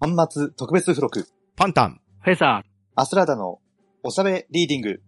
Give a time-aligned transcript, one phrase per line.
[0.00, 2.00] 端末特別付録、パンタン。
[2.20, 2.62] フェザ
[2.94, 3.58] アスラーダの
[4.04, 5.02] おしゃべリーディング。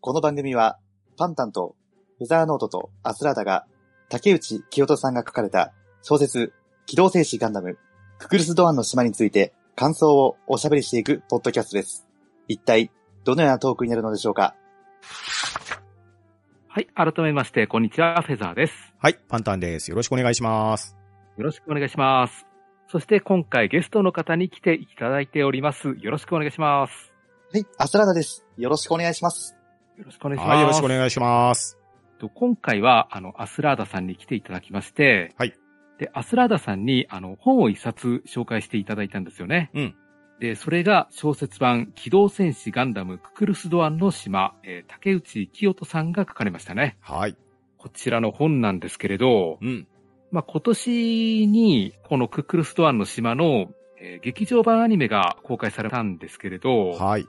[0.00, 0.80] この番組は、
[1.16, 1.76] パンタンと
[2.18, 3.66] フェザーノートとアスラーダが、
[4.08, 5.72] 竹内清人さんが書かれた
[6.02, 6.52] 小説、
[6.86, 7.78] 機動戦士ガンダム、
[8.18, 12.08] ククルスドアンの島について感想をおしゃべりしていくポッドキャストです。
[12.48, 12.90] 一体、
[13.22, 14.56] どのようなトークになるのでしょうか？
[15.04, 15.78] ー。
[16.66, 17.12] はい。
[17.12, 18.20] 改めまして、こんにちは。
[18.22, 18.74] フェザーです。
[18.98, 19.88] はい、パンタンです。
[19.88, 20.96] よろしくお願いします。
[21.36, 22.47] よろしくお願いします。
[22.90, 25.94] そして今回ゲストの方に来ていただいております。
[26.00, 27.12] よろしくお願いします。
[27.52, 28.46] はい、アスラーダです。
[28.56, 29.54] よろしくお願いします。
[29.98, 30.48] よろしくお願いします。
[30.48, 31.78] はい、よろしくお願いします。
[32.18, 35.52] と今回は、あの、アスラーダさんに来ていただきまして、はい。
[35.98, 39.70] で、アスラーダさんに、あの、本を一冊紹介していただいたんですよね。
[39.74, 39.94] うん。
[40.40, 46.96] で、それが小説版、機動戦士ガンダムククルスドアンの島、えー竹内清人さんが書かれましたね。
[47.00, 47.36] はい。
[47.76, 49.86] こちらの本なんですけれど、うん。
[50.30, 57.24] まあ、今年に、このクックルストアンの島の、えー劇場版アニメが公開されたんですけれど、はい。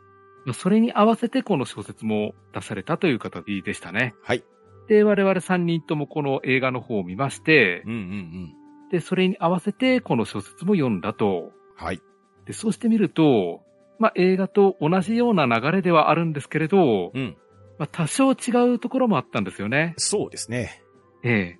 [0.45, 4.13] まあそれに合わせてこの小説も出されたという形でしたね。
[4.21, 4.43] はい。
[4.87, 8.53] で、我々3人ともこの映画の方を見ましてうん、うんうん。
[8.91, 11.51] で、それに合わせてこの小説も読んだと。
[11.75, 12.01] はい。
[12.45, 13.61] で、そうしてみると、
[13.99, 17.37] まあ、映画と同じような流れではあるんですけれど、うん。
[17.77, 19.93] まあ、多少違うところもあったんですよね。
[19.97, 20.81] そうですね。
[21.23, 21.58] ええ。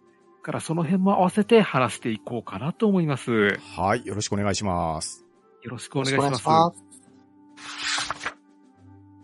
[0.50, 3.32] だからその辺も合わせて話していこうかなと思います。
[3.32, 4.04] よはい。
[4.04, 5.24] よろしくお願いします。
[5.64, 6.24] ろしくお願いします。
[6.24, 6.74] よろしくお願い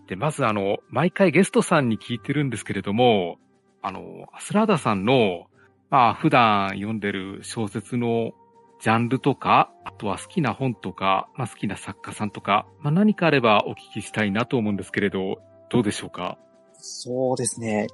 [0.06, 3.40] しで、まずあの、毎回ゲストさんに聞いてるんですけれども、
[3.82, 5.48] あの、アスラーダさんの、
[5.90, 8.34] まあ、普段読んでる小説の
[8.80, 16.38] ジャンルとか、あとは好きな本とか、まあ、好きな作家さんとか、まあ、何かあればお聞きしたいなと思うんですけれど、どうでしょうか？
[16.74, 17.88] そうですね。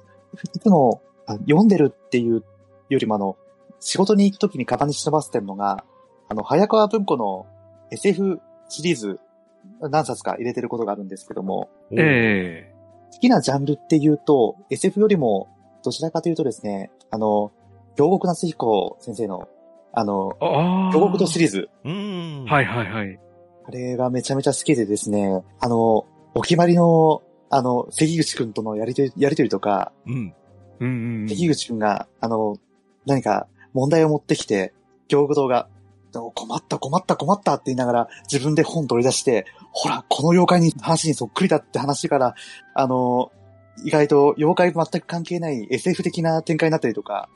[0.54, 2.44] いつもあ読んでるっていう
[2.92, 3.36] よりもあの、
[3.80, 5.84] 仕事に行くときにカバンに忍ばせてるのが、
[6.28, 7.46] あの、早川文庫の
[7.90, 9.20] SF シリーズ
[9.80, 12.72] 何冊か入れてることがあるんですけども、ええ
[13.12, 15.48] 好きなジャンルっていうと、SF よりも
[15.84, 17.52] どちらかというとですね、あの、
[17.96, 19.48] 京極夏彦先生の、
[19.92, 20.32] あの。
[20.92, 22.44] 京極とシリーズ、うーん。
[22.46, 23.18] はいはいはい。
[23.64, 30.34] あれがめちゃめちゃ好きでですね、あの、お決まりの、あの、関口くんとのやりとり、やりとりとか、うん。
[30.80, 31.28] うんうんうん。
[31.28, 32.56] 関口くんが、あの、
[33.06, 34.72] 何か問題を持ってきて、
[35.08, 35.68] 京極堂が、
[36.34, 42.34] 困った困った困ったって言いながら自分で本取り出して、ほら、この妖怪に話にそっくりだって話から、
[42.74, 43.32] あの、
[43.84, 47.30] 意外と妖怪全く関係ない SF 的な展開になったりとか、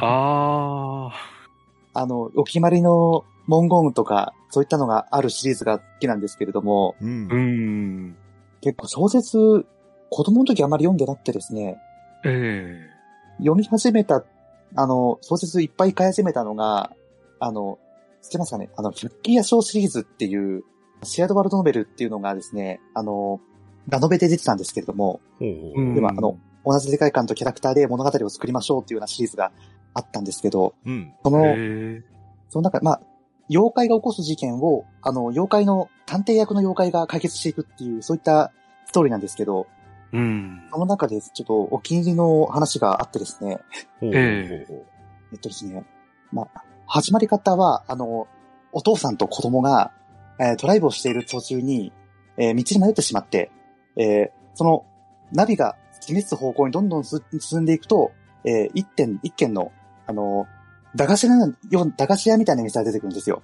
[0.00, 1.12] ああ。
[1.96, 7.36] あの、お決まりの文言とか、そういったのがあるシリーズが好きなんですけれども、うんう。
[7.36, 8.16] ん。
[8.60, 9.64] 結構小説、
[10.10, 11.78] 子供の時あまり読んでなくてですね、
[12.24, 12.94] ええ
[13.38, 14.24] 読み始めた、
[14.74, 16.92] あの、小説いっぱい買い始めたのが、
[17.40, 17.78] あの、
[18.22, 18.70] 知ってますかね？
[18.76, 20.64] あの、百鬼夜行シリーズっていう、
[21.02, 23.40] シェアドワールドノベルっていうのがですね、あの、
[23.88, 25.80] ラノベで出てたんですけれども、ほうほう。
[25.80, 25.94] うん。
[25.94, 29.52] では、あの、同じ世界観とキャラクターで物語を作りましょうっていうようなシリーズが
[29.92, 31.12] あったんですけど、うん。
[31.22, 32.02] その、え
[32.48, 33.00] その中、まあ、
[33.50, 38.52] 妖怪が起こす事件を、あの、妖怪の、探偵役の妖怪が解決していくっていう、そういった
[38.86, 39.73] ストーリーなんですけど、え
[40.14, 40.62] うん。
[40.72, 43.58] その中でちょっとお気に入りの話があってですね、
[45.32, 45.84] えっとですね、
[46.32, 48.28] まあ、始まり方は、あの、
[48.72, 49.92] お父さんと子供が、
[50.38, 51.92] えードライブをしている途中に、
[52.36, 53.50] えー道に迷ってしまって、
[53.96, 54.86] えーその、
[55.32, 58.12] ナビが示す方向にどんどんす進んでいくと、
[58.44, 59.72] えー一点、一軒の、
[60.06, 60.46] あの、
[60.94, 63.42] 駄菓子屋のよう駄菓子屋みたいな店が出てくるんですよ。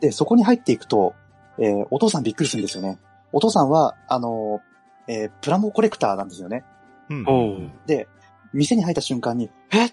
[0.00, 1.14] で、そこに入っていくと、
[1.58, 2.98] えーお父さんびっくりするんですよね。
[3.32, 4.60] お父さんは、あの、
[5.08, 6.64] えープラモコレクターなんですよね。
[7.08, 7.72] うん。
[7.86, 8.08] で、
[8.52, 9.90] 店に入った瞬間に、え？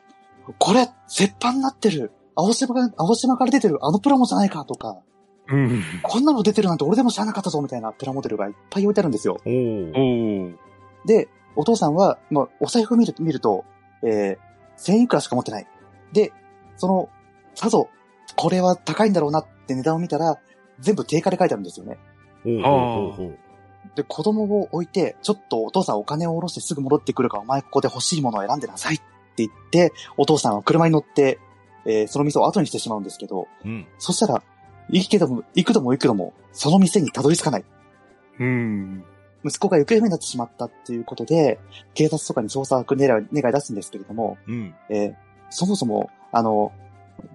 [0.59, 4.97] これ、絶版になってる青島が、青島から出てるあのプラモじゃないかとか、
[5.47, 5.83] うん。
[6.01, 9.39] こんなの出てるなんて俺でも知らなかったぞみたいなプラモデルがいっぱい置いてあるんですよ。
[11.05, 13.65] で、お父さんは、まあ、お財布見る見ると、
[14.03, 15.67] えー、1000いくらしか持ってない。
[16.13, 16.31] で、
[16.77, 17.09] その、
[17.55, 17.89] さぞ、
[18.35, 20.39] これは高いんだろうなって値段を見たら、
[20.79, 21.99] 全部定価で書いてあるんですよね。
[23.95, 29.03] で、子供を置いて、ちょっとお父さんお金を下ろしてすぐ戻ってくるから、お前ここで欲しいものを選んでなさいって
[29.37, 31.39] 言って、お父さんは車に乗って、
[31.85, 33.85] えーその店を後にしてしまうんですけど、うん。
[33.97, 34.41] そしたら、
[34.89, 37.65] 行くけども、行くども行くども、その店にたどり着かない。
[38.39, 39.03] うん。
[39.45, 41.59] 息子が行方不明になってしまったっていうことで、
[41.93, 44.73] 警察とかに捜索願い願い出すんですけれども、うん。
[44.89, 45.15] えー
[45.55, 46.71] そもそも、あの、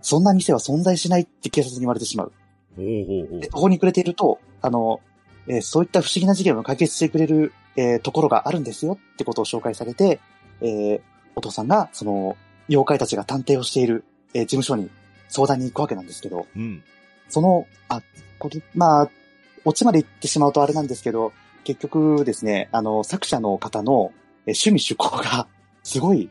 [0.02, 2.32] そんな店は存在しないって警察に言われてしまう。
[2.76, 5.00] ほうほうほうで、ここにくれていると、あの、
[5.48, 10.20] えーそういった不思議な事件を解決してくれる、えーところがあるんですよってことを紹介されて、
[10.60, 11.00] えー
[11.36, 12.36] お父さんが、その、
[12.68, 14.04] 妖怪たちが探偵をしている、
[14.34, 14.90] えー事務所に
[15.28, 16.82] 相談に行くわけなんですけど、うん。
[17.28, 18.02] その、あ、
[18.38, 19.10] これ、まあ、
[19.64, 21.32] オチまで行ってしまうとあれなんですけど、
[21.64, 24.12] 結局ですね、あの、作者の方の
[24.46, 25.46] え趣味趣向が
[25.84, 26.28] すごい、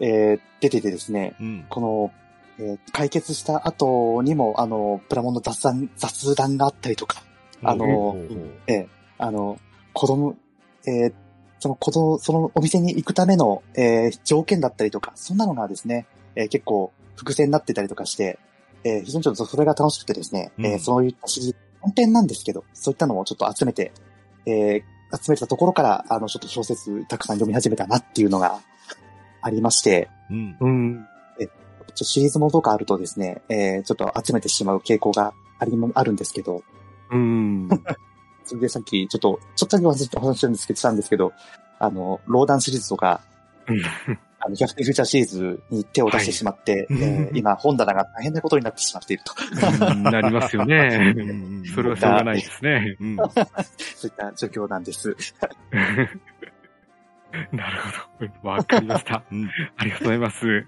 [0.00, 1.66] えー出ててですね、うん。
[1.68, 2.12] この、
[2.58, 7.22] えー解決した後にも、あの、プラモンの雑談、雑談があったりとか、
[7.62, 8.16] あの
[8.66, 8.86] えー
[9.18, 9.58] あの、
[9.92, 10.36] 子供、
[10.86, 11.12] えー
[11.60, 18.38] その子供、そのお店に行くための、えー条件だったりとか、そんなのがですね、えー結構伏線になってたりとかして、
[18.84, 23.92] えー非常にちょっとそれが楽しくてですね、うんえーそういったシリーズ、本編なんですけど、そういったのをちょっと集めて、
[24.46, 24.82] えー
[25.14, 28.60] 集めたところから、あの、ちょっと小説たくさん読み始めたなっていうのが
[29.42, 30.56] ありまして、うん。
[30.58, 31.06] うん。
[31.38, 31.48] ちょっ
[31.98, 36.62] とシリーズものとかあるとですね、えーちょっと集めてしまう傾向がありあるんですけど、
[37.12, 37.68] うん。
[38.44, 41.32] それ でさっきちょっと、ちょっとだけお話したんですけど、したんですけど、
[41.78, 43.20] あの、ローダンシリーズとか、
[44.44, 49.34] あの、逆転フューチャーシリーズに手を出してしまって、はいえー今、本棚が大変なことになってしまっていると。
[49.90, 51.14] うんなりますよね。
[51.16, 52.96] うんそれはしょうがないですね。
[53.00, 53.16] うん。
[53.16, 55.16] そういった状況なんです。
[57.52, 57.80] なる
[58.20, 58.48] ほど。
[58.48, 59.22] わかりました。
[59.30, 59.50] うん。
[59.76, 60.66] ありがとうございます。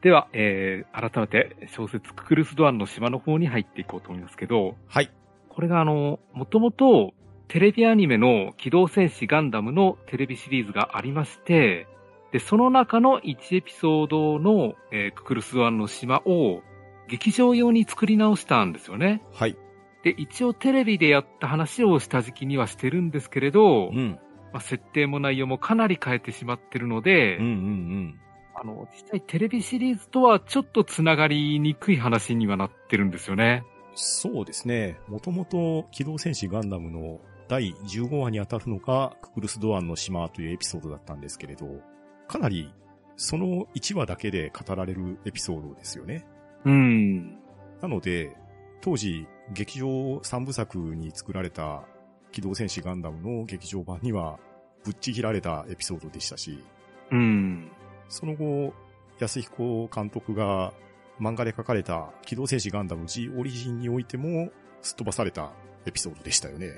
[0.00, 5.10] では、えー、改めて小説ククルスドアンの島の方に入っていこうと思いますけど、はい。
[5.58, 7.14] これがあの、もともと
[7.48, 11.88] テレビアニメの機動戦士ガンダムのテレビシリーズがありまして、
[12.30, 16.62] で、その中の1エピソードの、えーククルスドアンの島を
[17.08, 19.20] 劇場用に作り直したんですよね。
[19.32, 19.56] はい。
[20.04, 24.16] で、一応テレビでやった話を下敷きにはしてるんですけれど、うん。
[24.52, 28.20] まあ、設定も内容もかなり変えてしまってるので、うんうん
[28.54, 33.64] あの、実際テレビシリーズとはちょっとつながりにくい話にはなってるんですよね。
[34.00, 34.96] そうですね。
[35.08, 41.66] もともと、機動戦士ガンダムの第15話に当たるのが、ククルスドアンの島というエピソードだったんですけれど、
[42.28, 42.72] かなり、
[43.16, 46.24] その1話だけで語られるエピソードですよね。
[46.64, 47.38] うん。
[47.80, 48.36] なので、
[48.80, 51.82] 当時、劇場3部作に作られた
[52.30, 54.38] 機動戦士ガンダムの劇場版には、
[54.84, 56.62] ぶっちぎられたエピソードでしたし、
[57.10, 57.68] うん。
[58.08, 58.72] その後、
[59.18, 60.72] 安彦監督が
[61.20, 64.50] 漫画で書かれた機動戦士ガンダム G オリジンにおいても、
[64.82, 65.52] すっ飛ばされた
[65.86, 66.72] エピソードでしたよね。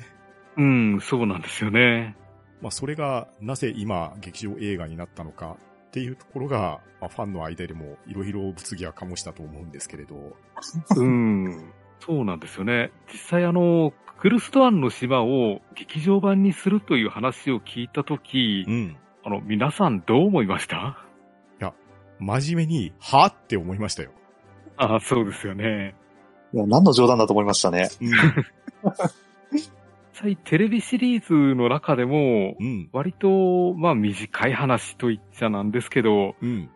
[0.57, 2.17] うん、そうなんですよね。
[2.61, 5.57] まあ、それがなぜ今劇場映画になったのか
[5.89, 10.37] っていうところが、まあ、ファンの間でもいろいろ物議は醸したと思うんですけれど、
[10.97, 11.73] うん。
[12.01, 12.91] そうなんですよね。
[13.13, 18.97] 実際あの、ククルストアンの島を劇場版にするという話を聞いたとき、うん。
[19.25, 21.05] あの、皆さんどう思いました？
[22.23, 24.11] 真面目に、はって思いましたよ。
[24.81, 25.95] ああ、そうですよね。
[26.55, 27.91] いや、何の冗談だと思いましたね。
[28.01, 28.11] うん。
[29.53, 29.71] 実
[30.15, 32.89] 際テレビシリーズの中でも、うん。
[32.93, 36.71] 割と、まあ短い話と言っちゃなんですけど、うん。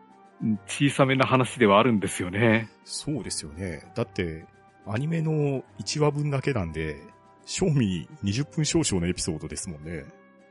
[0.67, 2.69] 小さめな話ではあるんですよね。
[2.85, 3.91] そうですよね。
[3.95, 4.45] だって、
[4.87, 7.01] アニメの1話分だけなんで、
[7.47, 10.05] 賞味20分少々のエピソードですもんね。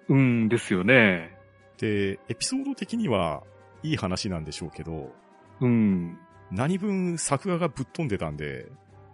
[0.09, 1.37] うんですよね。
[1.77, 3.43] で、エピソード的には
[3.83, 5.11] いい話なんでしょうけど、
[5.61, 6.17] うん。
[6.53, 8.67] 何分作画がぶっ飛んでたんで、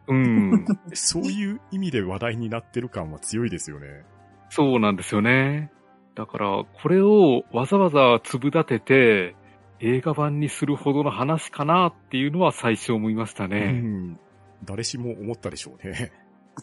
[0.07, 0.65] うん。
[0.93, 4.03] そういう意味で話題になってる感は強いですよね。
[4.49, 5.71] そうなんですよね。
[6.15, 9.35] だから、これをわざわざ粒立てて、
[9.79, 13.71] 映画版にするほどの話かなっていうのは最初思いましたうね。
[13.71, 14.19] ん。
[14.65, 16.11] 誰しも思ったでしょうね。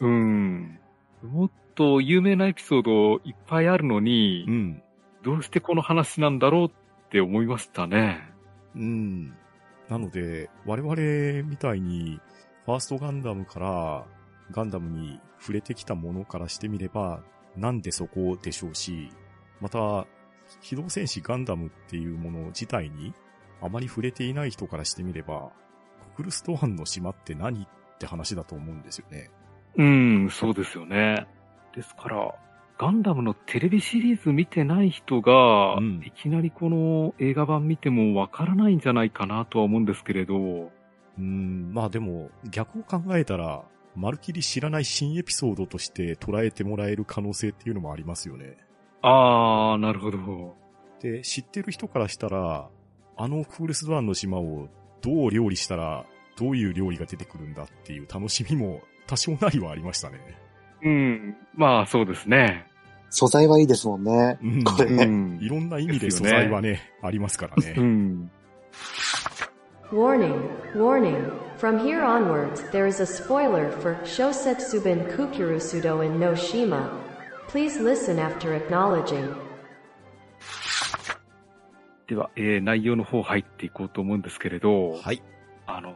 [0.01, 0.79] うん。
[1.23, 4.83] もっと有名なエピソードいっぱいあるのに、うん。
[5.23, 8.29] どうしてこの話なんだろうって思いましたね。
[8.75, 9.33] うん。
[9.89, 12.19] なので、我々みたいに、
[12.65, 14.05] ファーストガンダムから
[14.51, 17.21] ガンダムに触れてきたものからしてみれば、
[17.55, 19.09] なんでそこでしょうし、
[19.61, 20.05] また、
[20.61, 23.13] 機動戦士ガンダムっていうもの自体に
[23.61, 25.51] あまり触れていない人からしてみれば、
[26.15, 27.67] ククルストアンの島って何っ
[27.99, 29.29] て話だと思うんですよね。
[29.77, 31.27] うん、そうですよね。
[31.75, 32.35] ですから、
[32.79, 43.63] ガンダムのテレビシリーズ見てない人が、うんいきなりこの映画版見てもわからないんじゃないかなとは思うんですけれど、うーん、まあでも、逆を考えたら、
[43.95, 48.57] まるっきり知らない新エピソードとして捉えてもらえる可能性っていうのもありますよね。
[49.01, 50.55] あー、なるほど。
[51.01, 52.69] で、知ってる人からしたら、
[53.15, 54.67] あのクールスドアンの島を
[55.01, 56.05] どう料理したら、
[56.37, 60.19] どういう料理が出てくるんだっていう楽しみも多少なりはありましたね。
[60.83, 62.66] うん、まあそうですね。
[63.09, 64.37] 素材はいいですもんね。
[64.43, 65.05] うんこれね。
[65.05, 67.71] んいろんな意味で素材はね、ありますからうね。
[67.73, 68.31] ん。
[69.91, 70.41] Warning,
[70.75, 71.31] warning.
[71.57, 76.89] From here onwards, there is a spoiler for Shosetsubin Kukirusudo in No Shima.
[77.47, 79.33] Please listen after acknowledging.
[82.07, 85.21] では、えー内容の方入っていこうと思うんですけれど、はい。
[85.65, 85.95] あの、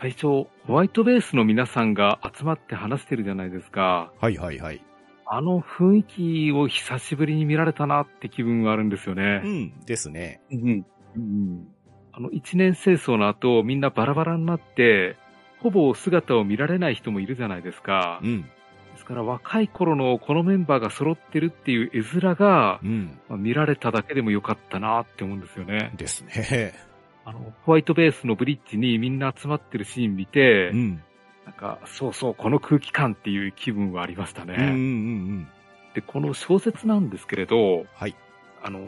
[0.00, 4.12] 最初、ホワイトベースの皆さんが集まって話してるじゃないですか。
[4.20, 4.82] はいはいはい。
[5.30, 9.42] あの雰囲気を久しぶりに見られたなって気分があるんですよね。
[9.44, 10.40] うん、ですね。
[10.50, 10.86] うん。
[11.16, 11.68] うん
[12.12, 15.16] あの、一年清掃の後、みんなバラバラになって、
[15.60, 18.20] ほぼ姿を見られない人もいるじゃないですか。
[18.24, 18.48] うん、で
[18.96, 23.18] すから若い頃のこのメンバーが揃ってるっていう絵面が、うん。
[23.28, 25.92] まあ見られただけでもよかったなって思うんですよね。
[25.96, 26.74] ですね。
[27.24, 31.02] あの、ホワイトベースのブリッジにみんな集まってるシーン見て、うん。
[31.48, 34.54] なんか、そうそう、この空気感っていう気分はありましたね。
[34.54, 35.48] うんうんうん。
[35.94, 38.14] で、この小説なんですけれど、はい。
[38.62, 38.80] あの、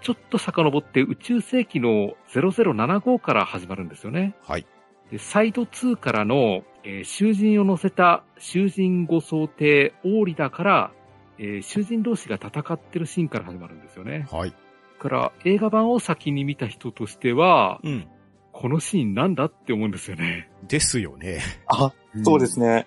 [0.00, 4.34] ちょっと遡って宇宙世紀の0075から始まるんですよね。
[4.42, 4.66] はい。
[5.12, 10.92] でサイド2からの、えー囚人を乗せた囚人護送艇オーリダから、
[11.38, 14.26] えー囚人同士が戦ってるシーンから始まるんですよね。
[14.32, 14.50] はい。
[14.50, 14.56] だ
[14.98, 18.08] から映画版を先に見た人としては、うん。
[18.60, 20.50] このシーンなんだって思うんですよね。
[20.68, 21.40] ですよね。
[21.66, 22.86] あ、そうですね。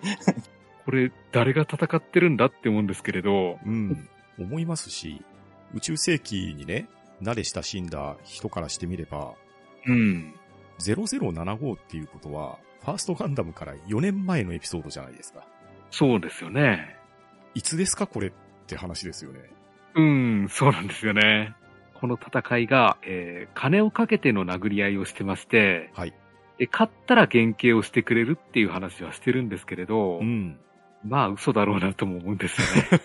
[0.85, 4.07] これ誰が戦ってるんだって思うんですけれど、うん。
[4.37, 5.25] 思いますし、
[5.73, 6.87] 宇宙世紀にね、
[7.23, 9.33] 慣れ親しんだ人からしてみれば、
[9.87, 10.35] うん。
[10.77, 15.47] 0075っていうことは、ファーストガンダムから4年前のエピソードじゃないですか。
[15.89, 16.99] そうですよね。
[17.55, 18.31] いつですかこれっ
[18.67, 19.39] て話ですよね。
[19.95, 21.55] うん、そうなんですよね。
[22.03, 26.13] この戦いが、えー金をかけての殴り合いをしてまして、はい。
[26.57, 30.59] で、勝ったら減刑をしてくれるっていう話はしてるんですけれど、うん。
[31.05, 32.99] まあ嘘だろうなとも思うんですよ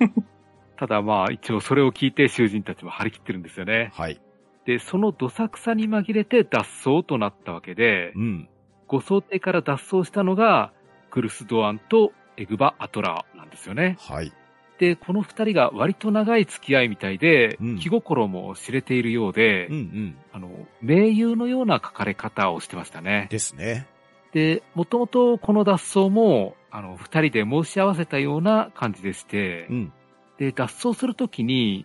[0.00, 0.12] ね。
[0.76, 3.92] ただまあ一応それを聞いて囚人たちも張り切ってるんですよね。
[3.94, 4.20] はい。
[4.64, 8.48] で、そのどさくさに紛れて脱走となったわけで、うん。
[8.88, 10.72] 護送艇から脱走したのが、
[11.10, 13.96] クルスドアンとエグバ・アトラーなんですよね。
[14.00, 14.32] はい。
[14.80, 20.16] で、この二人が割と長い付き合いみたいで、うん気心も知れているようで、うんうん。
[20.32, 23.28] あの、盟友のような書かれ方をしてましたね。
[23.30, 23.86] ですね。
[24.32, 29.92] で、もともとこの脱走も、あの、二人で申し合わせたような感じでして、うん。
[30.38, 31.84] で、脱走するときに、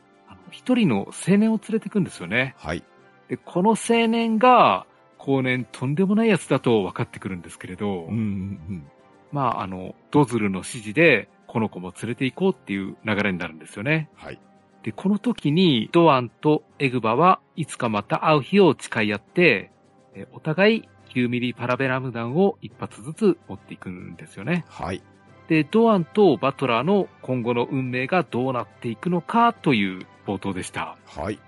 [0.51, 2.55] 一人の青年を連れてくんですよね。
[2.57, 2.83] はい。
[3.27, 4.85] で、この青年が、
[5.17, 8.87] 後年とんでもないやつだと分かってくるんですけれど、うんうん
[9.33, 14.09] まあ、あの、ドズルの指示で、この子も連れて行こうっていう流れになるんですよね。
[14.15, 14.41] はい。
[14.83, 19.71] で、この時に、ドアンとエグバはいつかまた会う日を誓い合って、
[20.13, 24.65] えお互い9ミリパラベラム弾を一発ずつ持っていくんですよね。
[24.67, 25.01] はい。
[25.47, 30.97] で、ドアンとバトラーの今後の運命がどうなっていくのかという冒頭でした。
[31.05, 31.39] はい。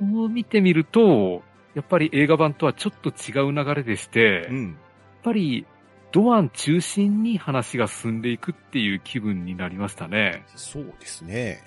[0.00, 1.44] うん、こう見てみると、
[1.76, 4.78] やっぱり映画版とはちょっと違う流れでして、やっうん。
[5.22, 5.66] ぱり
[6.12, 10.44] ドアン中心に話が進んでいくっていう気分になりましたね。
[10.54, 11.62] そうですね。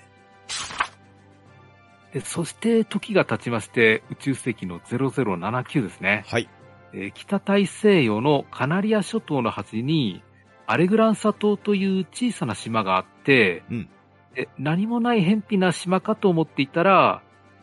[2.12, 6.24] でそして時が経ちまして、宇宙世紀の0079ですね。
[6.28, 6.48] はい。
[6.92, 10.22] えー北大西洋のカナリア諸島の端に、
[10.66, 13.88] アレグランサ島という小さな島があって、うん
[14.34, 17.22] で何もない偏僻な島かと思っていたら、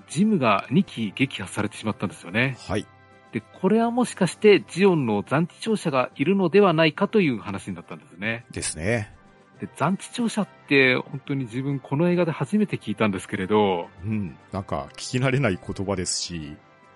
[0.10, 2.58] ジムが2機撃破されてしまったんですよね。
[2.68, 2.88] はい。
[3.34, 8.46] で、これはもしかしてジオンの残地調査がいるのではないかという話になったんですね。
[8.52, 9.12] ですね。
[9.60, 14.38] で、残地調査って本当に自分この映画で初めて聞いたんですけれど、うん。
[14.52, 16.56] なんか、聞き慣れない言葉ですし、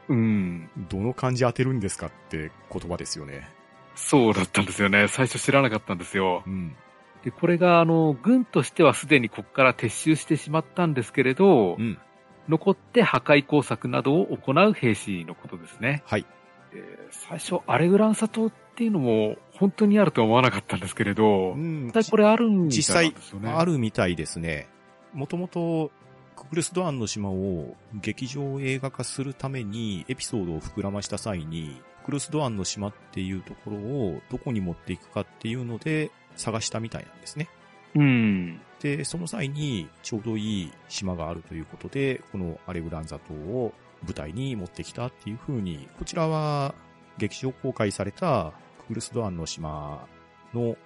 [0.09, 3.49] うん、どの漢字当てるんですかって言葉ですよね。
[3.95, 5.07] そうだったんですよね。
[5.07, 6.43] 最初知らなかったんですよ。
[6.45, 6.75] うん。
[7.23, 11.97] で、これが、あの、軍としてはすでにここから撤収してしまったんですけれど、うん。
[12.47, 16.03] 残って破壊工作などを行う兵士のことですね。
[16.05, 16.25] はい。
[16.73, 23.49] で最初、アレグランサ島っていうのも本当にあるとは思わなかったんですけれど、うん実際これあるんですよね。
[23.49, 24.67] あるみたいですね。
[25.13, 25.91] もともと、
[26.35, 37.49] ククルス・ドアンの島を劇場映画化するためにエピソードを膨らました際に、ククルス・ドアンの島っていうところをどこに持っていくかっていうので探したみたいなんですね。
[37.95, 38.61] うん。
[38.81, 46.75] で、その際にちょうどいい島があるということで、このアレグランザ島を舞台に持ってきたっていう風に、こちらは
[47.17, 50.05] 劇場公開されたククルス・ドアンの島
[50.53, 50.77] の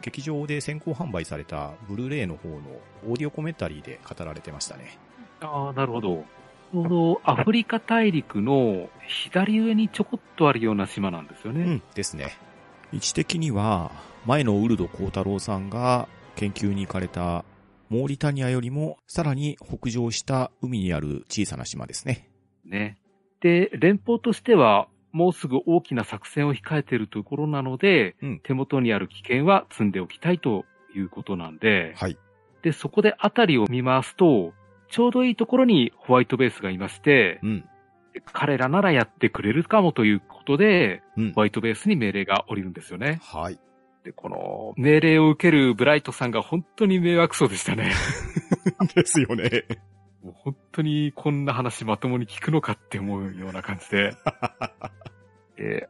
[0.00, 2.56] 劇場で先行販売されたブルーレイの方の
[3.08, 4.98] オーディオコメンタリーで語られてましたね。
[5.40, 6.24] ああ、なるほど。
[6.72, 11.64] ちょうどアフリカ大陸の左上にちょこっとあるような島なんですよね。
[11.64, 12.34] うん、ですね。
[12.92, 13.90] 位置的には、
[14.24, 17.44] 前のウルド幸太郎さんが研究に行かれた
[17.92, 22.30] モーリタニアよりもさらに北上した海にある小さな島ですね。
[22.64, 22.96] ね。
[23.40, 30.64] で、連邦としては、もうすぐ大きな作戦を控えているところなので、うん手元にある危険は積んでおきたいと
[30.96, 32.16] いうことなんで、はい。
[32.62, 34.54] で、そこで辺りを見回すと、
[34.88, 37.64] ちょうどいいところにホワイトベースがいまして、うん。
[38.32, 41.40] 彼らならやってくれるかもということで、うんホ。
[41.40, 43.20] ワイトベースに命令が降りるんですよね。
[43.22, 43.58] はい。
[44.04, 47.92] で、この命令を受けるブライトさんが本当に迷惑そうでしたね。
[48.94, 49.64] ですよね。
[50.22, 54.12] もう本当にこんな話まともに聞くのかって思うような感じで。
[55.56, 55.88] で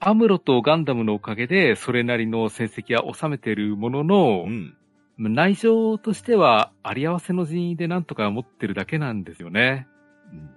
[0.00, 4.76] アムロとガンダムのおかげでそれなりの成績は収めているもののう、ん。
[5.18, 9.86] 内情としてはあり合わせの人員でなんとか持ってるだけなんですよね。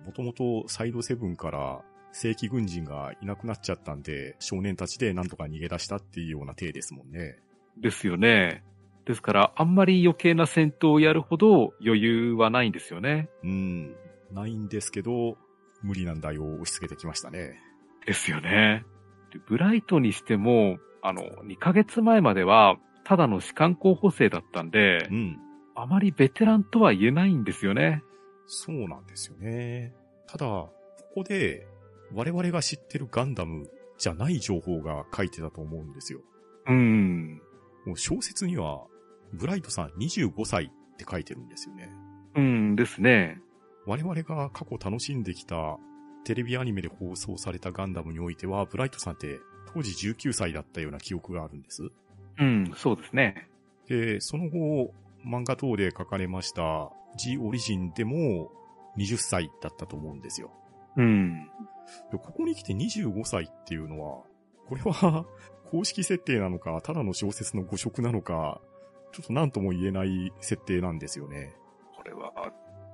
[0.05, 1.81] もともとサイドセブンから
[2.17, 7.37] 正規軍人がいなくなっちゃったんで、少年たちでなんとか逃げ出したっていうような体ですもんね。
[7.77, 8.63] ですよね。
[9.05, 13.27] ですから、あんまり余計な戦闘をやるほど余裕はないんですよね。
[13.43, 13.95] うん。
[14.31, 15.37] ないんですけど、
[15.83, 17.59] 無理難題を押し付けてきましたね。
[18.05, 18.85] ですよね。
[19.33, 25.37] でブライトにしても、あの、2ヶ月前までは、ただの士官候補生だったんでう、ん。
[25.75, 28.03] あまりベテランとは言えないんですよね。
[28.47, 29.93] そうなんですよね。
[30.27, 30.71] ただ、こ
[31.13, 31.67] こで、
[32.13, 36.21] 我々が知ってるガンダムじゃない情報が書いてたと思うんですよ。
[36.67, 37.41] うん。
[37.85, 38.85] もう小説には、
[39.33, 41.91] ブライトさん25歳って書いてるんですよね。
[42.35, 43.41] うんですね。
[43.85, 45.77] 我々が過去楽しんできた
[46.23, 49.39] テレビアニメで放送されたガンダムにおいては、ブライトさんって
[49.73, 51.83] 当時19歳だったような記憶があるんです。
[52.37, 53.47] うん、そうですね。
[53.87, 54.93] で、その後、
[55.25, 58.51] 漫画等で書かれました G オリジンでも
[58.97, 60.51] 20歳だったと思うんですよ。
[60.97, 61.49] うん。
[62.11, 64.23] でここに来て25歳っていうのは、
[64.67, 65.25] これは
[65.69, 68.61] 公式設定なのか、ただの小説の誤色なのか、
[69.11, 71.55] ちょっと何とも言えない設定なんですよね。
[71.95, 72.31] これは、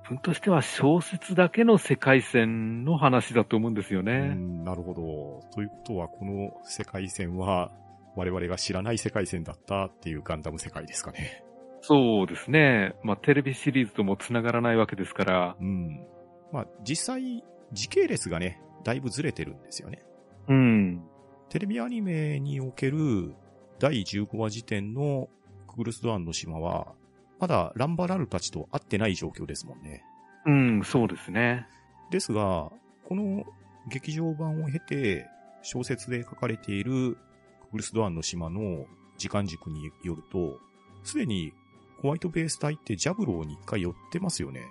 [0.08, 4.34] 文としては小説だけの世界線の話だと思うんですようね。
[4.34, 5.48] ん、なるほど。
[5.54, 7.70] ということは、この世界線は、
[8.14, 11.42] 我々が知らない世界線だったっていうガンダム世界ですかね。
[11.80, 12.94] そうですね。
[13.02, 15.56] まあ、テレビシリーズとも繋がらないわけですから。
[15.60, 16.06] うん。
[16.52, 20.02] まあ、実際、時系列がね、だいぶずれてるんですよね。
[20.48, 21.02] うん。
[21.48, 23.34] テレビアニメにおける
[23.78, 25.28] 第15話時点の
[25.68, 26.94] クグルスドアンの島は、
[27.38, 30.04] まだランバラルたちと会ってない状況ですもんね。
[30.46, 31.66] うん、そうですね。
[32.10, 32.70] ですが、
[33.08, 33.44] この
[33.88, 35.26] 劇場版を経て、
[35.62, 37.16] 小説で書かれている
[37.62, 40.58] クグルスドアンの島の時間軸によると、
[41.04, 41.52] すでに
[42.00, 44.62] ホワイトベース隊ってジャブローに一回寄ってますよね。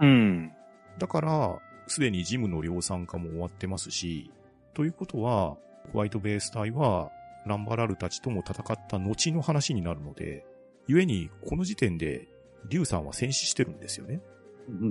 [0.00, 0.52] うん。
[0.98, 4.30] だから、すでにジムの量産化も終わってますし、
[4.74, 5.56] ということは、
[5.92, 7.10] ホワイトベース隊は、
[7.46, 10.44] ランバラルたちとも戦った後の話になるので、
[10.88, 12.28] 故に、この時点で、
[12.68, 14.20] リュウさんは戦死してるんですよね。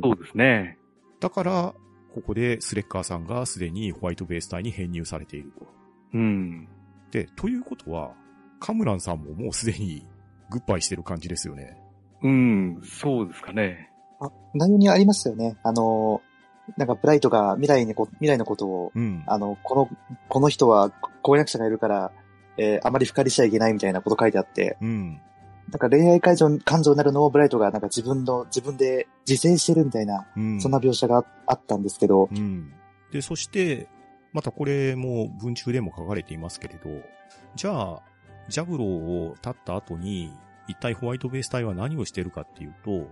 [0.02, 0.78] そうですね。
[1.20, 1.74] だから、
[2.14, 5.68] ここでスレッカーさんがすでにホワイトベース隊に編入されていると。
[6.14, 6.70] うん。
[7.12, 8.14] で、ということは、
[8.60, 10.08] カムランさんももうすでに
[10.50, 11.78] グッバイしてる感じですよね。
[12.24, 13.92] うん、そうですかね。
[14.20, 15.58] あ内容にありましたよね。
[15.64, 16.22] あの、
[16.78, 19.24] なんかブライトが未来にこ、未来のことを、うん。
[19.28, 19.90] あの、この、
[20.28, 22.12] この人は婚約者がいるから、
[22.58, 25.22] えーあまり深りしちゃいけないみたいなこと書いてあって、うん。
[25.70, 30.62] なんか恋愛感情感情になるのをブライトがなんか自分の、自分で自制してるみたいな、うん。
[30.62, 32.74] そんな描写があったんですけど、うん。
[33.12, 33.88] で、そして、
[34.34, 36.90] またこれも文中でも書かれていますけれど、
[37.56, 38.02] じゃあ、
[38.48, 40.34] ジャブローを立った後に、
[40.68, 43.08] 一体ホワイトベース隊は何をしてるかっていうと、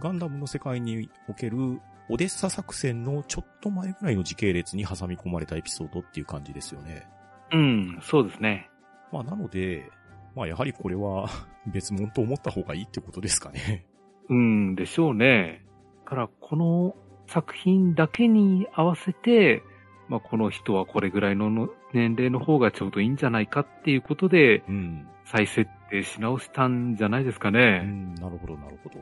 [0.00, 7.08] ガンダムの世界におけるオデッサ作戦のちょっと前ぐらいの時系列に挟み込まれたエピソードっていう感じですよね。
[7.52, 8.70] うん、そうですね。
[9.12, 9.90] まあなので、
[10.34, 11.28] まあやはりこれは
[11.66, 13.86] 別物と思った方がいいってことですかね。
[14.28, 15.64] うん、でしょうね。
[16.04, 19.62] だから、この作品だけに合わせて、
[20.08, 25.06] まあ、この人はこれぐらいのの年齢の方がちょうどいいんじゃないかっていうことで、うん。
[25.26, 27.80] 再設定し直したんじゃないですかうね。
[27.80, 28.98] ん、なるほど、なるほど。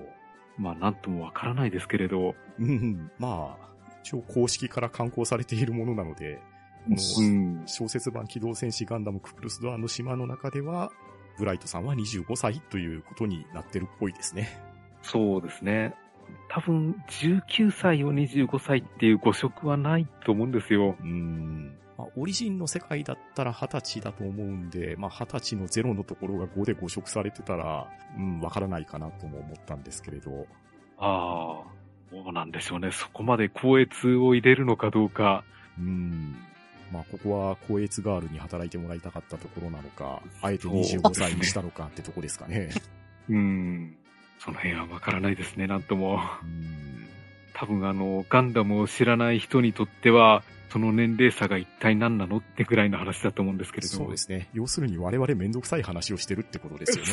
[0.58, 2.34] まあ、なんともわからないですけれど。
[2.58, 6.36] うん、まあ、一応公式から刊行されているものなので、
[6.84, 7.62] こうのん。
[7.66, 10.90] 小説版機動戦士ガンダムククルスドアンの島の中では、
[11.38, 14.60] ブライトさんは25歳ということになってるっぽいですね。
[15.02, 15.94] そうですね。
[16.48, 20.96] 多分、19歳を25歳っていう誤色はないと思うんですよ。
[21.00, 21.76] うん。
[21.96, 30.46] まあ、オリジンの世界だったら20歳だと思うんで、まあ、20歳のゼロのところが5で誤植されてたら、うん、わからないかなとも思ったんですけれど。
[30.98, 32.90] ああ、どうなんでしょうね。
[32.92, 35.44] そこまで光悦を入れるのかどうか。
[35.78, 36.36] うん。
[36.92, 42.70] まあ、ここは、光悦ガールに働いてもらいたかったところなのか、あえて25歳にしたのかってとこですかね。
[43.30, 43.96] うん。
[44.44, 46.20] その辺はわからないですね、なんとも。
[46.42, 47.06] うん。
[47.54, 52.38] 多分あの、ガンダムを知らない人にとっては、その年齢差が一体何なの？
[52.38, 53.92] ってぐらいの話だと思うんですけれど。
[53.92, 54.48] そうですね。
[54.52, 57.10] 要するに我々めんどくさい話をしてるってことですよね。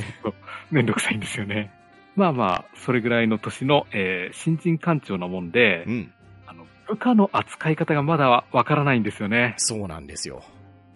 [0.72, 1.72] めんどくさいんですよね。
[2.15, 6.13] まあまあ、それぐらいの年の、えー新人艦長なもんで、うん。
[6.48, 9.54] あの、部下の扱い方がまだわからないんですよね。
[9.58, 10.42] そうなんですよ。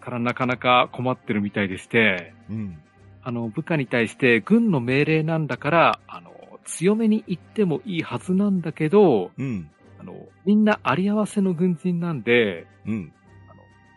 [0.00, 2.78] からなかなか困ってるみたいでして、うん。
[3.24, 6.32] あの、部下に対して軍の命令なんだから、あの、
[6.64, 9.70] 強めに言ってもいいはずなんだけど、うん。
[9.98, 13.12] あの、みんなあり合わせの軍人なんで、うん。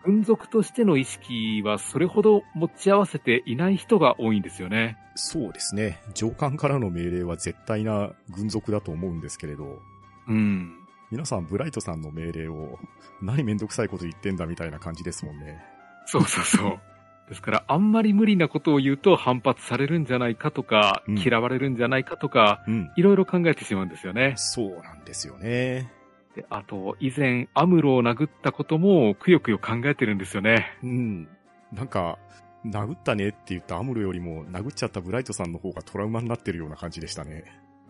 [0.05, 4.97] 軍属としての意識はそれほど持ち合わせていない人が多いんですよね。
[5.15, 5.99] そうですね。
[6.13, 9.81] 上官からの命令は絶対な軍属だと思うんですけれど、
[10.29, 10.77] うん。
[11.11, 12.79] 皆さんブライトさんの命令を
[13.21, 15.61] 何めんどくさいこと言ってんだみたいな感じですもんね。
[16.05, 16.79] そうそうそう。
[17.27, 22.91] ですから、あんまり無理なことを言うと反発されるんじゃないかとか、うん嫌われるんじゃないかとか、うん。
[22.95, 24.33] いろいろ考えてしまうんですよね。
[24.37, 25.91] そうなんですよね。
[26.35, 30.77] であと、以前、アムロを殴ったことも、くよくよ考えてるんですよね。
[30.83, 31.27] うん。
[31.73, 32.17] なんか、
[32.65, 37.43] 殴ったねって言ったアムロよりも殴っちゃったブライトさんの方がトラウマになってるような感じでしたね。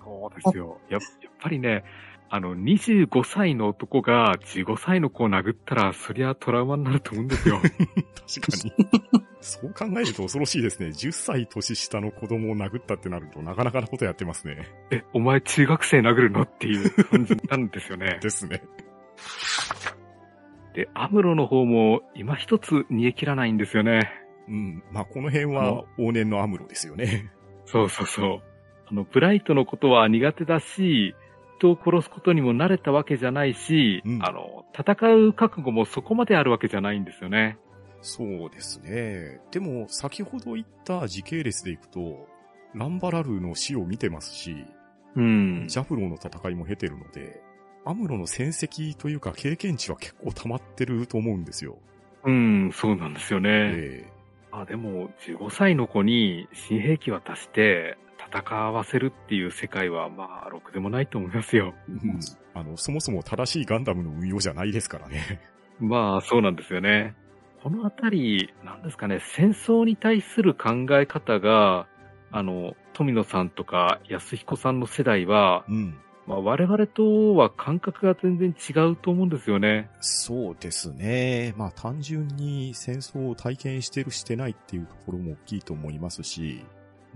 [0.04, 0.80] そうですよ。
[0.90, 1.84] やっやっぱりね、
[2.30, 7.60] あの、25歳の男が15歳の子を殴ったら、そりゃトラウマになると思うんですよ。
[7.62, 7.78] 確か
[8.64, 8.74] に。
[9.40, 10.88] そう考えると恐ろしいですね。
[10.88, 14.68] 10歳年下の子供を殴ったってなるとなかなかなことやってますね。
[14.92, 18.20] え、お前中学生殴るのっていう感じなんですよね。
[18.22, 18.62] ですね。
[20.74, 24.12] で、アムロの方も今一つ煮え切らないんですよね。
[24.50, 24.84] うん。
[24.92, 27.32] まあ、この辺は往年のアムロですよね。
[27.66, 28.42] そうそうそう。
[28.90, 31.16] あの、ブライトのことは苦手だし、
[31.58, 37.58] 人を殺すことにも慣れたわけじゃないし、うんあの、戦う覚悟もそこまであるわけじゃないんですよね。
[38.02, 39.42] そうですね。
[39.52, 42.28] でも、先ほど言った時系列でいくと、
[42.74, 44.66] ランバラルーの死を見てますし、
[45.16, 45.66] うん。
[45.68, 47.42] ジャフローの戦いも経てるので、
[47.86, 51.78] アムロの戦績というか経験値は結構溜まってると思うんですよ。
[52.24, 53.50] うん、そうなんですよね。
[53.52, 54.06] え
[54.52, 57.98] あ、でも、15歳の子に新兵器渡して
[58.32, 61.74] 戦わせるっていう世界は、まあ、ろくでもないと思いますよ。
[61.90, 62.20] えうん
[62.54, 65.42] あの、そもそも正しいガンダムの運用じゃないですからね。
[65.80, 67.14] まあ、そうなんですよね。
[67.62, 71.88] このあたり、なんですかね、戦争に対する考え方が、
[72.32, 75.98] あの、富野さんとか安彦さんの世代は、うん。
[76.26, 79.90] まあ、我々とは感覚が全然違うと思うんですよね。
[80.02, 81.54] そうですね。
[81.58, 86.66] まあ単純に戦争を体験してるしてないっていうところも大きいと思いますし、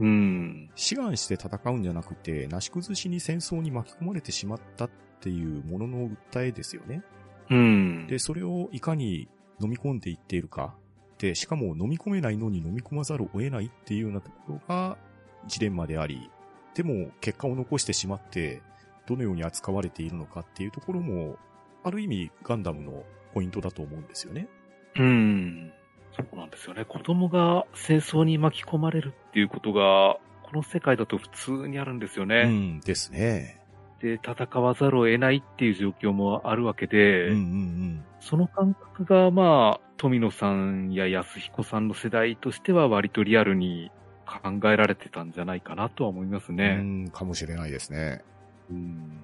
[0.02, 0.70] うん。
[0.76, 7.04] 志願して戦うんじゃなくて、なし崩しに戦争に巻き込まれてしまったっていうものの訴えですよね。
[7.52, 8.08] うん。
[8.08, 9.30] で、それをいかに
[9.62, 10.76] 飲み込んでいっているか。
[11.20, 14.98] で、しかも飲み込めないのに飲み込まざるを得ないっていうようなところが
[15.46, 16.32] ジレンマであり、
[16.74, 18.64] でも結果を残してしまって、
[19.06, 21.38] どのように扱われているのかっていうところも、
[21.84, 23.04] ある意味ガンダムの
[23.36, 24.48] ポイントだと思うんですよね。
[24.96, 25.72] うん。
[26.15, 26.86] そうなんですよね。
[26.86, 32.45] 子供が戦争に巻き込まれるっていうことが、この世界だと普通にあるんですようね。
[32.45, 33.62] んですね。
[34.02, 43.91] で、戦わざるを得ないっていう状況もあるわけで、うんうんその感覚が、まあ、富野さんや安彦さんの世代としては割とリアルに
[44.28, 46.56] 考えられてたんじゃないかなとは思いますうん。
[46.56, 46.78] ね。
[46.80, 48.24] うん、かもしれないですね。
[48.69, 49.21] うん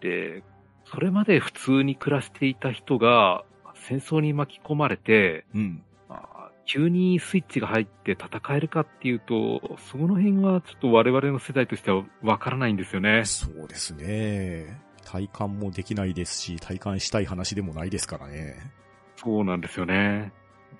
[0.00, 0.42] で、
[0.86, 3.44] それまで普通に暮らしていた人が
[3.88, 5.82] 戦争に巻き込まれて、うん。
[6.08, 13.24] まあ急にスイッチが入って戦えるかっていうと、その辺はちょっと我々の世代としてはわからないんですよね。
[13.24, 14.78] そうですね。
[15.06, 18.56] 体感もできないですし、体感したい話でもないですからね。
[19.16, 20.32] そうなんですよね。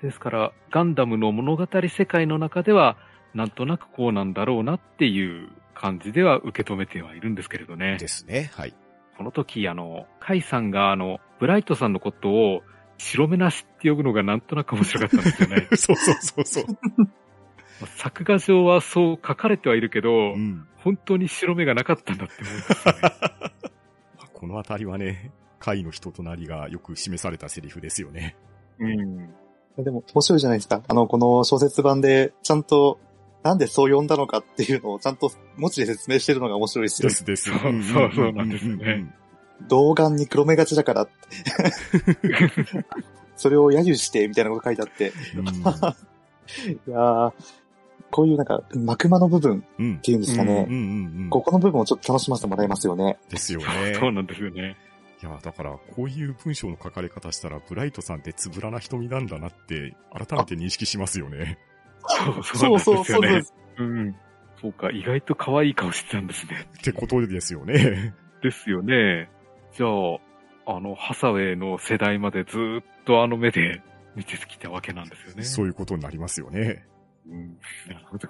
[0.02, 2.98] ですから、ガンダムの物語世界の中では、
[3.32, 7.96] なんとなくこうなんだろうなっていう感じでは受け止めてはいるんですけれどね。
[7.98, 8.50] ですね。
[8.54, 8.74] はい。
[9.16, 12.62] この時、あの、カイさんがあの、ブライトさんのことを
[12.98, 15.68] 白目なしって呼ぶのがなんとなく面白かったんですよね。
[15.76, 16.66] そうそうそうそう。
[17.96, 20.66] 作画上はそう書かれてはいるけど、うん。
[20.78, 23.00] 本当に白目がなかったんだって思いますよね。
[24.34, 28.36] このあたりはね、会の人となりがよく示されたセリフですよね。
[28.78, 29.16] うん。
[29.84, 30.82] でも面白いじゃないですか。
[30.86, 32.98] あの、この小説版で、ちゃんと、
[33.42, 37.14] なんでそう呼んだのかっていうのをちゃんと文字で説明してるのが面白いですよね。
[37.14, 37.50] ですです。
[37.50, 39.14] そうそうそうなんですよね
[39.66, 41.12] 童顔に黒目がちだからって。
[43.36, 45.12] それを揶揄して、みたいなこと書いてあって。
[45.36, 45.46] うん。
[45.46, 45.50] い
[46.90, 47.32] やー
[48.10, 49.98] こういうなんか、幕間の部分っうん。
[49.98, 50.66] ていうんですかね。
[50.68, 51.30] うんうんうん。
[51.30, 53.18] ここの部分をちょっと楽しませてもらえますよね。
[53.28, 53.66] ですよね。
[54.00, 54.76] そうなんですよね。
[55.22, 61.58] いや、だから、こういう文章の書かれ方したら、ブライトさんってつぶらな瞳なんだなって、改めて認識しますよね。
[62.06, 63.42] そうそうそうなんですよね。
[63.42, 63.54] す。
[63.78, 64.16] うん。
[64.60, 66.66] そうか、意外と可愛い顔してたんですね。
[66.78, 68.14] ってことですよね。
[68.42, 69.28] ですよね。
[69.72, 73.80] じゃあ、あの、ハサウェイの世代までずーっとあの目で
[74.14, 75.42] 見てきたわけなんですよね。
[75.42, 76.84] そういうことになりますよね。
[77.28, 77.58] うん。
[77.88, 78.28] なるほど。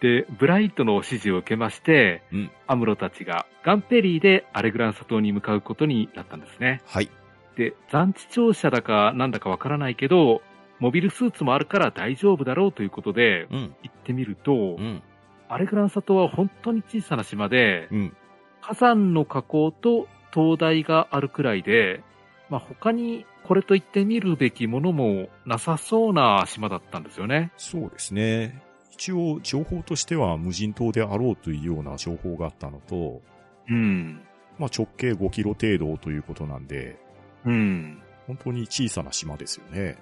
[0.00, 6.80] で、ブライトの指示を受けまして、うんアムロたちがガンペリーでアレグランサ島に向かうことになったんですね。
[6.86, 7.10] はい。
[7.56, 10.42] で、残地庁舎だかなんだかわからないけど、
[10.78, 13.74] モビルスーツもあるから大丈夫だろうということで、うん。
[13.82, 15.02] 行ってみると、うん。
[15.48, 18.16] アレグランサ島は本当に小さな島で、うん。
[18.70, 22.04] 火山の火口と灯台があるくらいで、
[22.50, 27.50] まあ、他にこれと言ってみるべきものもなさそうな島だったんですよね。
[27.56, 28.62] そうですね。
[28.92, 33.22] 一応、情報としては無人島であろうというような情報があったのと、
[33.68, 34.20] うん。
[34.56, 36.96] まあ直径5キロ程度ということなんで、
[37.44, 38.00] うん。
[38.28, 39.98] 本当に小さな島ですよね。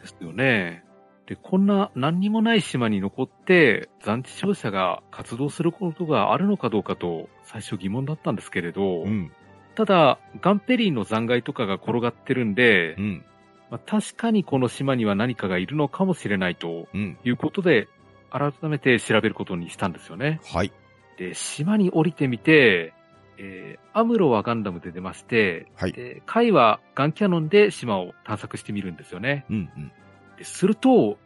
[0.00, 0.85] ですよね。
[1.26, 9.32] で、こんな何にもない島に残って残地商社が活動することがあるのかどうかと最初疑問だったんですけれど、うん。
[9.74, 13.24] ただ、ガンペリーの残骸とかが転がってるんで、うん。
[13.70, 17.18] まあ、確かにこの島には何かがいるのかもしれないとうん。
[17.24, 17.88] いうことで、
[18.30, 20.40] 改めて調べることにしたんですよね。
[20.52, 20.72] はい。
[21.18, 22.92] で、島に降りてみて、
[23.38, 25.92] えーアムロはガンダムで出まして、はい。
[25.92, 29.46] で、カイはガンキャノンで島を探索してみるんですよね。
[29.48, 29.56] うん。
[29.56, 29.92] うん。
[30.36, 31.18] ですると、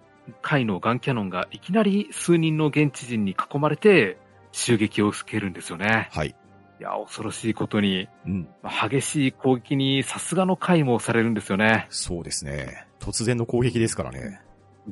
[0.43, 4.19] カイのガンキャノンがいきなり数人の現地人に囲まれて、
[4.53, 6.09] 襲撃を受けるんですよね。
[6.13, 6.29] はい。
[6.29, 8.49] いや、恐ろしいことに、うん。
[8.63, 11.87] まあ激しい攻撃にさすがのカイもされるんですよね。
[11.91, 12.87] そうですね。
[13.01, 14.41] 突然の攻撃ですからね。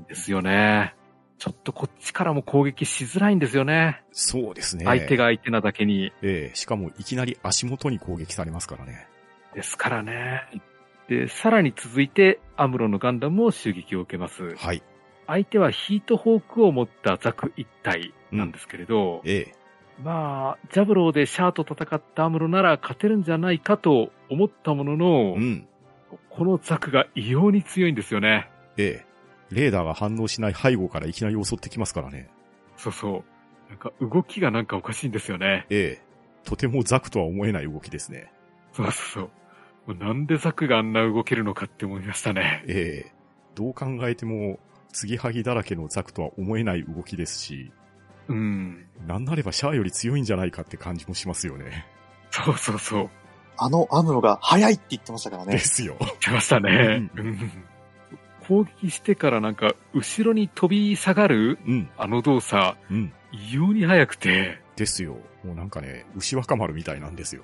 [0.08, 0.94] ですよね。
[1.38, 4.02] ちょっとこっちからも攻撃しづらいんですよね。
[4.12, 4.84] そうですね。
[4.84, 6.12] 相手が相手なだけに。
[6.20, 9.06] ええしかもいきなり足元に攻撃されますからね。
[9.54, 10.42] ですからね。
[11.08, 14.54] で、さらに続いて、アムロのガンダムも襲撃を受けます。
[14.56, 14.82] はい。
[15.26, 19.58] 相手はヒートホークを持ったザク一体なんですけれど、ええ
[20.02, 25.68] まあ、ジャブローでシャアと戦ったアムロなら勝てるんじゃないかと思ったものの、うん。
[26.30, 28.50] このザクが異様に強いんですよね。
[28.76, 29.08] ええ
[29.50, 32.30] レーダーが反応しない背後からいきなり襲ってきますからね。
[32.76, 33.24] そうそう。
[33.70, 35.66] なんか動きがなんかおかしいんですよね。
[35.70, 36.08] ええ
[36.44, 38.32] とてもザクとは思えない動きですね。
[38.72, 39.30] そうそうそう。
[39.88, 42.62] もうなんでザクがあんな動けるのかって思いましたね。
[42.66, 43.12] ええ
[43.54, 44.60] どう考えても、
[44.92, 47.72] 継ぎはぎだらけのザクとは思えない動きですし、
[48.28, 48.86] うん。
[49.06, 51.86] なんなればシャアより強いんじゃないかって感じもしますよね。
[52.30, 53.10] そうそうそう。
[53.56, 55.58] あのアムロが速いって言ってましたからでね。
[55.58, 55.96] すよ。
[55.98, 57.10] 言ってましたね。
[57.16, 57.52] ううん
[58.46, 63.12] 攻撃してからなんか、後ろに飛び下がるうん、あの動作、うん。
[63.32, 65.16] 異様に速くて、ですよ。
[65.44, 67.42] もうなんかね、牛若丸みたいなんですよ。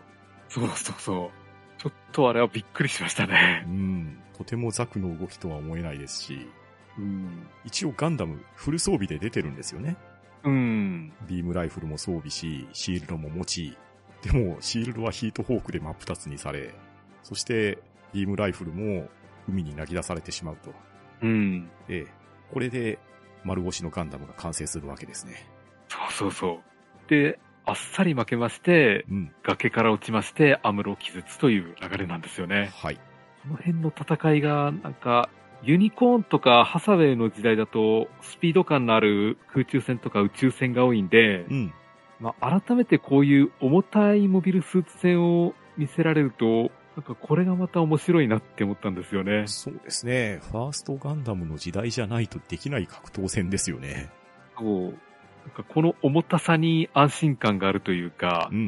[0.48, 1.43] そうそうそう。
[1.84, 3.70] ちょっとあれはびっくりしましたねう。
[3.70, 4.18] ん。
[4.38, 6.48] とてもザクの動きとは思えないですし、
[6.96, 7.46] うん。
[7.62, 9.98] 一応ガンダムフル装備で出てるんですよね。
[10.44, 11.12] うん。
[11.28, 13.76] ビームライフルも装備し、シールドも持ち、
[14.22, 16.74] でもシールドはヒートホークで真っ二つにされ、
[17.22, 17.78] そして
[18.14, 19.06] ビームライフルも
[19.46, 20.72] 海に投げ出されてしまうと。
[21.20, 21.68] うん。
[21.90, 22.12] ええ、
[22.50, 22.98] これで
[23.44, 25.46] 丸腰のガンダムが完成するわけですね。
[25.88, 26.62] そうそうそ
[27.06, 27.10] う。
[27.10, 29.32] で、あっさり負けまして、うん。
[29.42, 32.70] 崖から落ちまして、アムロ気絶という流れなんですよね。
[32.74, 32.96] はい。
[32.96, 35.28] この辺の戦いが、なんか、
[35.62, 41.72] ユニコーンとかハサウェイの時代だと、スピード感のある空中戦とか宇宙戦が多いんで、うん。
[42.20, 49.46] まあ、改めてこういう重たいモビルスーツ戦を見せられると、なんかこれがまた面白いなって思ったんですよね。
[49.46, 50.40] そうですね。
[50.52, 54.10] ファーストガンダムの時代じゃないとできない格闘戦ですよね。
[54.58, 54.98] そう。
[55.44, 58.64] なんかこの重たさに安心感があるというかうん、うん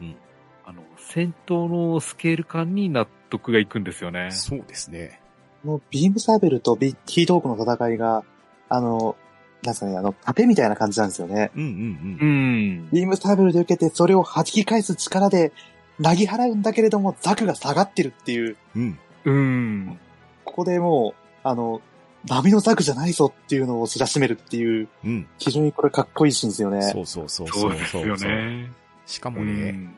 [0.00, 0.16] うんうん。
[0.64, 4.30] あの、戦闘のスケール感に納得がいくんですよね。
[4.32, 5.20] そうですね。
[5.62, 8.24] このビームサーベルとビヒートークの戦いが、
[8.68, 9.16] あの、
[9.62, 11.50] なんですかね、あの、盾みたいな感じなんですよね。
[11.54, 12.86] うんうんううん。
[12.86, 12.90] ん。
[12.90, 15.52] ビームサーベルで受けて、それを弾き返す力で、
[15.98, 18.98] なぎ払うんだけれども、ザクが下がってるっていう、うん。
[19.24, 19.98] うん。
[20.44, 21.80] ここでもう、あの、
[22.28, 25.26] 波のザクじゃないぞっていうのを知らしめるっていう、うん。
[25.38, 26.82] 非常にこれかっこいいシーンですよね。
[26.82, 28.70] そうそうそうそうですよね。
[29.06, 29.94] しかもね、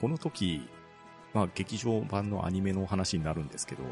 [0.00, 0.68] この時、
[1.32, 3.82] まあ劇場版のアニメの話になるんですけど、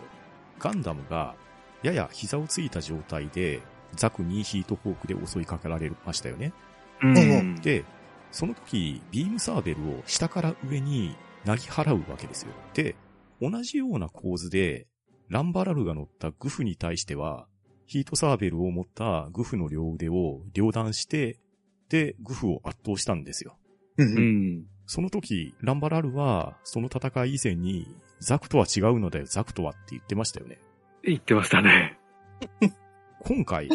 [0.59, 1.35] ガンダムが
[1.83, 3.61] やや膝をついた状態で
[3.95, 6.53] ザクにヒートホークで襲いかけられましたよね。
[7.03, 7.61] うん。
[7.61, 7.85] で、
[8.33, 12.53] その時、ビームサーベルを下から上に投げ払うわけですよ。
[12.75, 12.97] で、
[13.41, 14.87] 同じような構図で、
[15.29, 17.47] ランバラルが乗ったグフに対しては、
[17.87, 21.39] ヒートサーベルを持ったグフの両腕を両断して、
[21.89, 23.57] で、グフを圧倒したんですよ。
[23.97, 24.67] うん。
[24.87, 27.87] その時、ランバラルは、その戦い以前に、
[28.21, 30.59] ザクとは違うのだよ、ザクとはって言ってましたよね。
[31.03, 31.99] 言ってましたね。
[33.21, 33.69] 今回、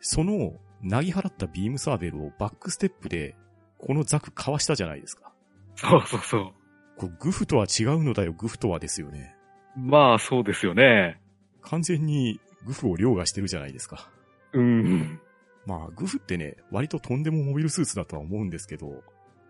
[0.00, 3.36] その、投げ払ったビームサーベルをバックステップで、
[3.78, 5.32] このザクかわしたじゃないですか。
[5.76, 6.52] そうそうそう。
[6.96, 9.36] これグフとは違うのだよ、グフとはですよね。
[9.76, 11.20] まあ、そうですよね。
[11.60, 14.10] 完全にグフを凌駕してるじゃないですか。
[14.52, 15.20] うん。
[15.66, 19.02] まあ、グフってね、割ととんでもモビルスーツだとは思うんですけど、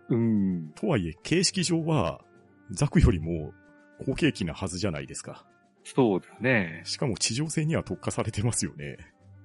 [0.09, 0.71] うん。
[0.75, 2.21] とはいえ、形式上は、
[2.71, 3.53] ザクよりも
[4.05, 5.45] 後継機なはずじゃないですか。
[5.83, 6.81] そうですね。
[6.85, 8.97] しかも地上戦には特化されてますよね。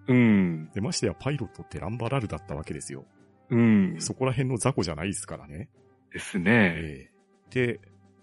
[0.08, 0.70] うん。
[0.74, 3.04] で、ましてやパイロットってランバラルだったわけですよ。
[3.50, 3.96] うん。
[4.00, 5.68] そこら辺の雑魚じゃないですからね。
[6.12, 6.74] ですね。
[6.76, 7.12] ええ
[7.50, 7.80] で、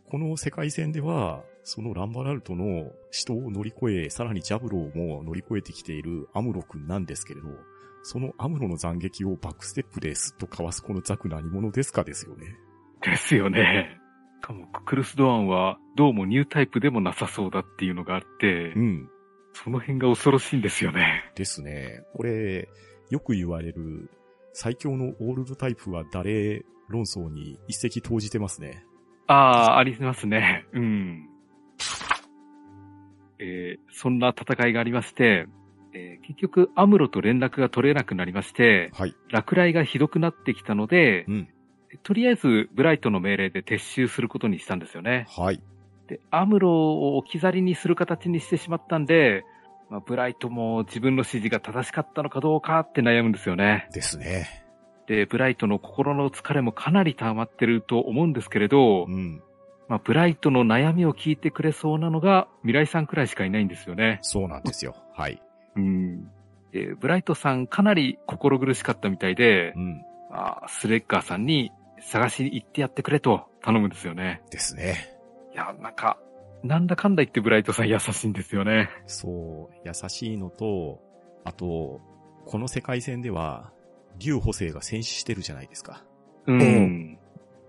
[0.09, 7.47] この世界戦では、そのランバラルトの死闘を乗り越え、さらにジャブローも乗り越えてきているアムロ君なんですけれど、
[8.03, 12.55] そのアムロの斬撃をバックステップですっとかわすこのザク何者ですかですよね。
[13.01, 13.97] ですよね。
[14.41, 19.09] しかも、ククルス・ドアンは、どうもニュータイプでもなさそうだっていうのがあって、うん。
[19.53, 21.31] その辺が恐ろしいんですよね。
[21.35, 22.03] ですね。
[22.13, 22.69] これ、
[23.09, 24.09] よく言われる、
[24.53, 28.85] 最強のオールドタイプは誰論争に一石投じてますね。
[29.27, 30.65] ああ、ありますね。
[30.73, 31.28] うん。
[33.39, 35.47] えーそんな戦いがありまして、
[35.93, 39.15] えー結局、アムロと連絡が取れなくなりまして、はい。
[39.31, 41.49] 落雷がひどくなってきたので、うん。
[42.03, 45.25] とりあえず、ブライトの命令で撤収することにしたんですよね。
[45.29, 45.61] はい。
[46.07, 49.43] で、アムロを置き去りにする形にしてしまったんで、
[49.89, 53.87] まあ、ブライトも自分の指示が正しかったのかどうかって悩むんですよね。
[53.91, 54.65] ですね。
[55.07, 59.41] で、ブライトの心の疲れもかなり溜まってると思うんですけれど、うん。
[59.89, 64.19] まあ、ブライトの悩みを聞いてくれそうなのが、未来さんくらいしかいないんですよね。
[64.21, 64.95] そうなんですよ。
[65.15, 65.41] はい。
[65.75, 66.31] うん。
[66.71, 70.01] で、ブライトさんかなり心苦しかったみたいでう、ん。
[70.29, 71.71] まあ、スレッガーさんに
[72.01, 74.43] 探しに行ってやってくれと頼むんですよね。
[74.51, 75.17] ですね。
[75.53, 76.19] いや、なんか、
[76.63, 78.89] なんだかんだ言ってブライトさん優しいんですよね。
[79.07, 81.01] そう、優しいのと、
[81.45, 81.99] あと、
[82.45, 83.71] この世界線では、
[84.19, 86.03] 竜補正が戦死してるじゃないですか。
[86.45, 87.17] うん。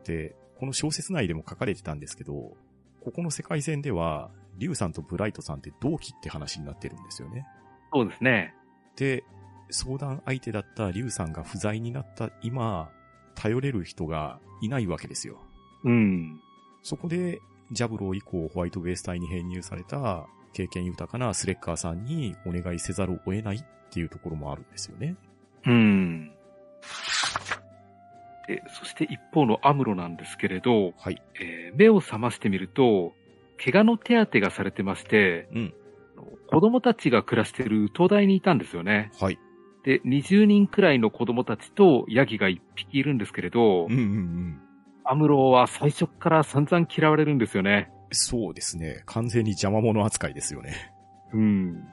[0.04, 2.55] で、この小説内でも書かれてたんですけど、
[3.03, 7.46] ここの世界線では、竜さんとブライトさんって同期って話になってるんですよね。
[7.90, 8.55] そうですね。
[8.94, 9.25] で、
[9.70, 12.90] 相談相手だった竜さんが不在になった今、
[13.35, 15.38] 頼れる人がいないわけですよ。
[15.85, 16.38] うん。
[16.83, 17.40] そこで、
[17.73, 25.16] ジャブロー以降ホワイトベース隊に編入された経験豊かなスレッカーさんにお願いせざるを得ないっていうところもあるんですよね。
[25.64, 26.33] うん。
[28.46, 31.22] で、そして一方のアムロなんですけれど、はい。
[31.40, 33.12] えー目を覚ましてみると、
[33.62, 35.74] 怪我の手当てがされてまして、うん。
[36.50, 39.12] 子供たちが暮らしている東大にいたんですよね。
[39.20, 39.38] はい。
[39.85, 44.61] で、20人くらいの子供たちとヤギが1匹いるんですけれど、うんうんうん。
[45.05, 47.90] アムロは最初から散々嫌われるんですよね。
[48.11, 49.03] そうですね。
[49.07, 50.92] 完全に邪魔者扱いですよね。
[51.33, 51.85] うん。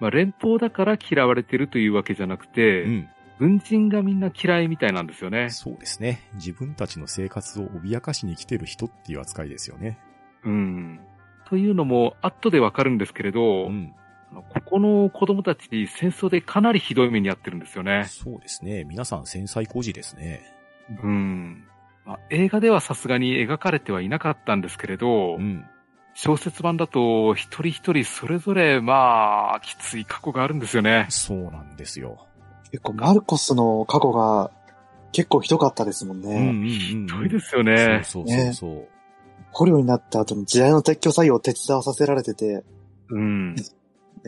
[0.00, 3.08] まあ、連邦だから嫌われてるというわけじゃなくて、うん。
[3.38, 5.50] 軍人がみんな嫌いみたいなんですよね。
[5.50, 6.28] そうですね。
[6.34, 9.98] 自分たちの生活を脅かしに来てる人っていう扱いですよね。
[10.44, 11.00] うん。
[11.48, 13.94] というのも、後でわかるんですけれど、うん。
[14.32, 18.04] ここの子供たち戦争でかなりひどい目に遭ってるんですよね。
[18.08, 18.84] そうですね。
[18.84, 20.42] 皆さん繊細孤児ですね。
[21.02, 21.64] うん。
[22.04, 25.64] まあ、映画ではさすがに描かれてはいなかったんですけれど、うん。
[26.14, 31.06] 小説版だと一人一人それぞれまあ、きつい過去があるんですよね。
[31.10, 32.26] そうなんですよ。
[32.76, 34.50] 結構マルコスの過去が
[35.12, 36.28] 結構ひどかったですもんね。
[36.28, 36.68] うんうんうん、うん。
[36.68, 38.02] ひどいですよね。
[38.04, 38.88] そうそうそうそう。
[39.50, 42.64] 捕虜になった後に地雷の撤去作業を手伝わさせられてて、
[43.08, 43.54] うん。
[43.54, 43.62] ね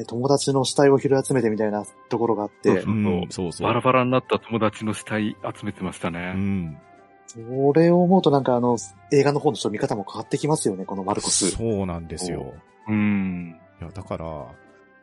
[0.07, 3.69] 友達の死体を拾い集めてみたいなところがあってそう、そううん、そうそう。
[3.69, 6.33] バラバラになった友達の死体集めてましたうね。
[6.33, 6.79] ん。
[7.27, 7.39] そ
[7.75, 8.79] れを思うとなんかあの、
[9.13, 11.51] 映画の方の人見方も変わってきますよね、このマルコス。
[11.51, 12.55] そうなんですよ。
[12.89, 13.61] うん。
[13.79, 14.47] いや、だから、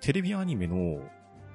[0.02, 1.00] テレビアニメの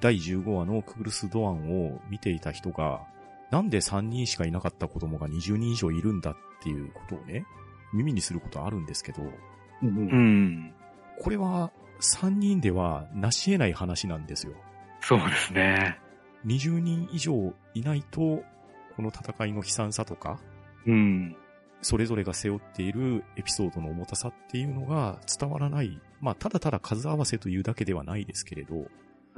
[0.00, 3.02] 第15話のクグルス・ドアンを見ていた人が、
[3.50, 7.44] なんで3人しかいなかった子供が20人以上いるんだっていうことをね、
[7.92, 10.74] 耳にすることあるんですけど、うんううんん。
[11.20, 14.54] これは3人では成し得ない話なんですよ。
[15.00, 15.98] そうですね。
[16.46, 18.42] 20人以上いないと、
[18.96, 20.40] この戦いの悲惨さとか、
[20.86, 21.36] うん。
[21.82, 26.00] それぞれが背負っているエピソードの重たさっていうのが伝わらない。
[26.20, 28.86] まあ、ただただ数合わせというだけではないですけれど、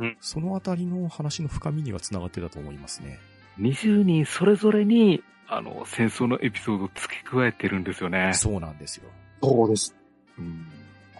[0.02, 3.18] うんそのあたりの話の深みには繋がってたと思いますね。
[3.58, 8.32] 20人それぞれに、あの、戦争のエピソードを付け加えてるんですよね。
[8.34, 9.08] そうなんですよ。
[9.42, 9.94] そうです。
[10.38, 10.66] うん。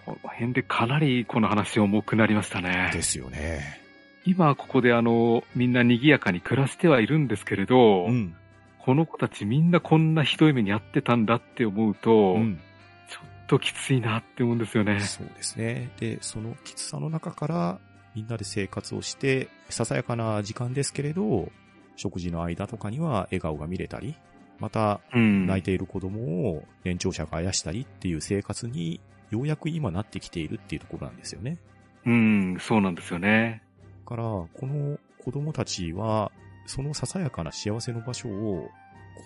[0.04, 2.90] この辺でかなりこの話重くなりましたね。
[2.92, 3.80] ですよね。
[4.24, 8.34] 今ここであの、みんな賑やかに暮らしてはいるんですけれど、うん。
[8.78, 12.60] この子たちみんなこんなひどい目に遭ってたんだって思うと、うん。
[13.08, 14.98] ちょっときついなって思うんですよね。
[15.00, 15.90] そうですね。
[15.98, 17.80] で、そのきつさの中から、
[18.14, 21.50] みんなで生活をして、ささやかな時間ですけれど、
[21.96, 24.16] 食事の間とかには笑顔が見れたり、
[24.58, 25.46] また、うん。
[25.46, 29.00] 泣いている子供を年長者があやしたりっていう生活に、
[29.30, 31.58] ようやく今なってきているっていうところなんですよね。
[32.04, 33.62] うん、そうなんですよね。
[34.04, 36.30] だから、この子供たちは、
[36.66, 38.68] そのささやかな幸せの場所を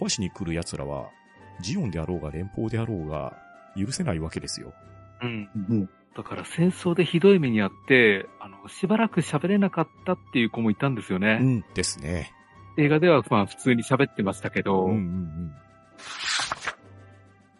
[0.00, 1.10] 壊しに来る奴らは、
[1.60, 3.36] ジオンであろうが連邦であろうが、
[3.76, 4.72] 許せないわけですよ。
[5.22, 5.48] うん。
[5.68, 5.90] うん。
[6.16, 11.38] だから戦争でひどい目にあって、あの、しばらく喋れなかったっていう子もいたんですよね。
[11.42, 12.32] うんですね。
[12.78, 15.52] 映画ではまあ普通に喋ってましたけど、うんうんうん。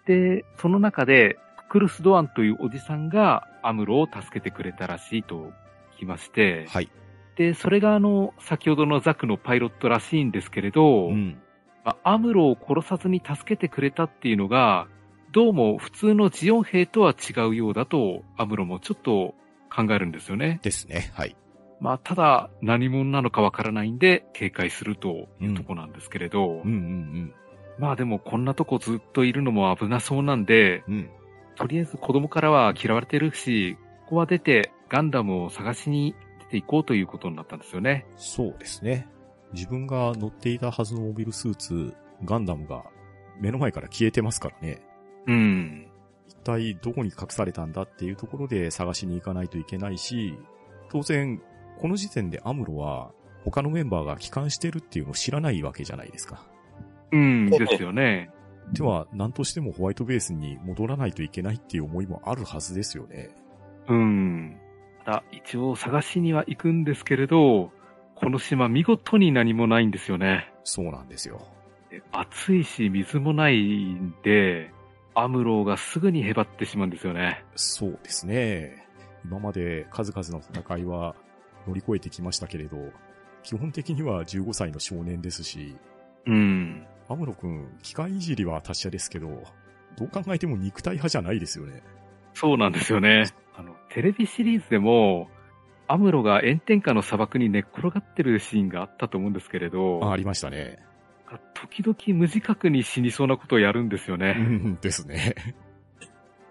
[0.07, 1.39] で、その中で、
[1.69, 5.53] クルス・ドアンというおじさんがアムロを助けてくれたらしいと
[5.97, 6.89] 聞きまして、はい。
[7.37, 11.39] で、それがあの、先ほどのザクのパイロットらしいんですけれど、うん。
[11.85, 14.89] まあアムロを殺さずに助けてくれたっていうのが、
[15.37, 19.34] どうも普通のジオン兵とは違うようだと、アムロもちょっと
[19.70, 20.61] 考えるんですよね。
[20.62, 21.12] ですね。
[21.12, 21.37] はい。
[21.78, 27.34] まあ、ただ、何者なのかわからないんで、警戒するというとこなんですけれど、うんうん
[27.78, 30.95] まあでもこんなとこずっといるのも危なそうなんで、うん。
[30.95, 31.11] うん。
[31.57, 33.76] とりあえず子供からは嫌われてるし、
[34.07, 36.14] ここは出てガンダムを探しに
[36.45, 38.07] 出ていこうということになったんですよね。
[38.16, 39.07] そうですね。
[39.53, 42.84] 自分が乗っていたはずのモビルスーツ、ガンダムが
[43.39, 44.86] 目の前から消えてますからね。
[45.27, 45.87] うん。
[46.29, 50.39] 一体どこに隠されたんだっていうところで探しに行かないといけないし、
[50.91, 51.41] 当然、
[51.79, 53.11] この時点でアムロは
[53.45, 56.43] 他のメンバーが帰還してるっていうのを知らないわけじゃないですか。
[57.12, 58.31] うん、ですよね。
[58.72, 63.31] では、何としてもホワイトベースに戻らないといけないっていう思いもあるはずですよね。
[63.89, 64.57] うん。
[65.05, 67.70] ただ、一応探しには行くんですけれど、
[68.16, 70.51] この島見事に何もないんですよね。
[70.64, 71.47] そうなんですよ。
[71.91, 74.72] で暑いし水もないんで、
[75.19, 77.43] アムロがすぐにへばってしまうんですよね。
[77.55, 78.87] そうですね。
[79.25, 81.17] 今まで数々の戦いは
[81.67, 82.77] 乗り越えてきましたけれど、
[83.43, 85.75] 基本的には15歳の少年ですし、
[86.27, 86.87] うん。
[87.09, 89.43] アムロ君、機械いじりは達者ですけど、
[89.97, 91.83] どう考えても肉体派じゃないですよね。
[92.35, 93.25] そうなんですよね。
[93.57, 95.29] あの、テレビシリーズでも、
[95.89, 100.86] アムロが炎天下の砂漠に寝っ転がってるシーンがあったと思うんですけれど、あありましたね。
[101.55, 104.35] 時々無自覚に死にそうなことをやるんですようね。
[104.35, 105.35] んですね。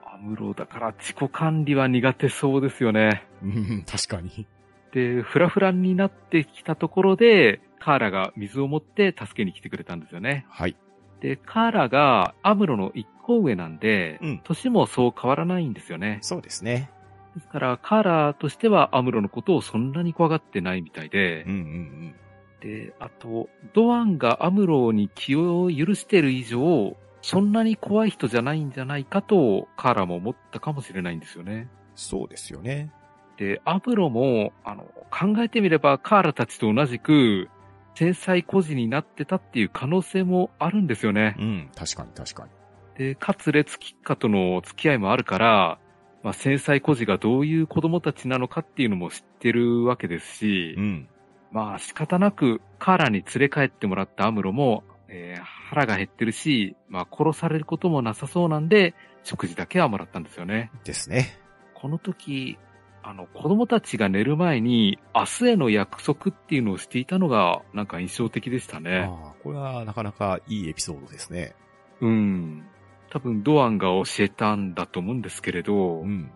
[0.06, 3.26] アムロだから自己管理は苦手そうですよね。
[3.44, 4.48] うん確かに。
[4.92, 10.46] で、フラフラになってきたところで、カーラが水を持って助けに来てくれたんですよね。
[10.50, 10.76] はい。
[11.20, 16.20] で、カーラがアムロの一個上なんで、うん年もそう変わらないんですよね。
[16.22, 16.90] そうですね。
[17.36, 22.16] ですから、カーラとしてはアムロのことをそんなに怖がってないみたいでうん、うん
[22.62, 31.70] で、あと、ドアンがアムロに気を許してる以上、そんなに怖い人じゃないんじゃないかと、カーラも思ったかもしれないんですよね。
[31.96, 32.92] そうですよね。
[33.38, 37.50] で、アムロも、あの、考えてみればカーラたちと同じく、
[37.96, 41.36] 繊細孤児になってたっていう可能性もあるんですよね。
[41.40, 42.50] うん、確かに確かに。
[42.98, 45.80] で、かつ列キッカとの付き合いもあるから、
[46.24, 51.10] まあ、繊細孤児がどういう子供たちなのかっていうのも知ってるわけですし、うん。
[51.56, 58.94] まあ仕方なくカーラに連れ帰ってもらったアムロも、えー腹が減ってるし、まあ殺されることもなさそうなんで、
[59.24, 60.70] 食事だけはもらったんですよね。
[60.84, 61.40] ですね。
[61.74, 62.60] この時、
[63.02, 69.10] あの子供たちが寝る前に明日への約束っていうのをしていたのがなんか印象的でしたね。
[69.10, 71.56] ああ、これはなかなかいいエピソードですね。
[72.02, 72.66] うん。
[73.10, 76.30] 多分ドアンが教えたんだと思うんですけれど、うん。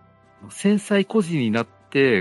[0.50, 1.79] 繊細孤児になって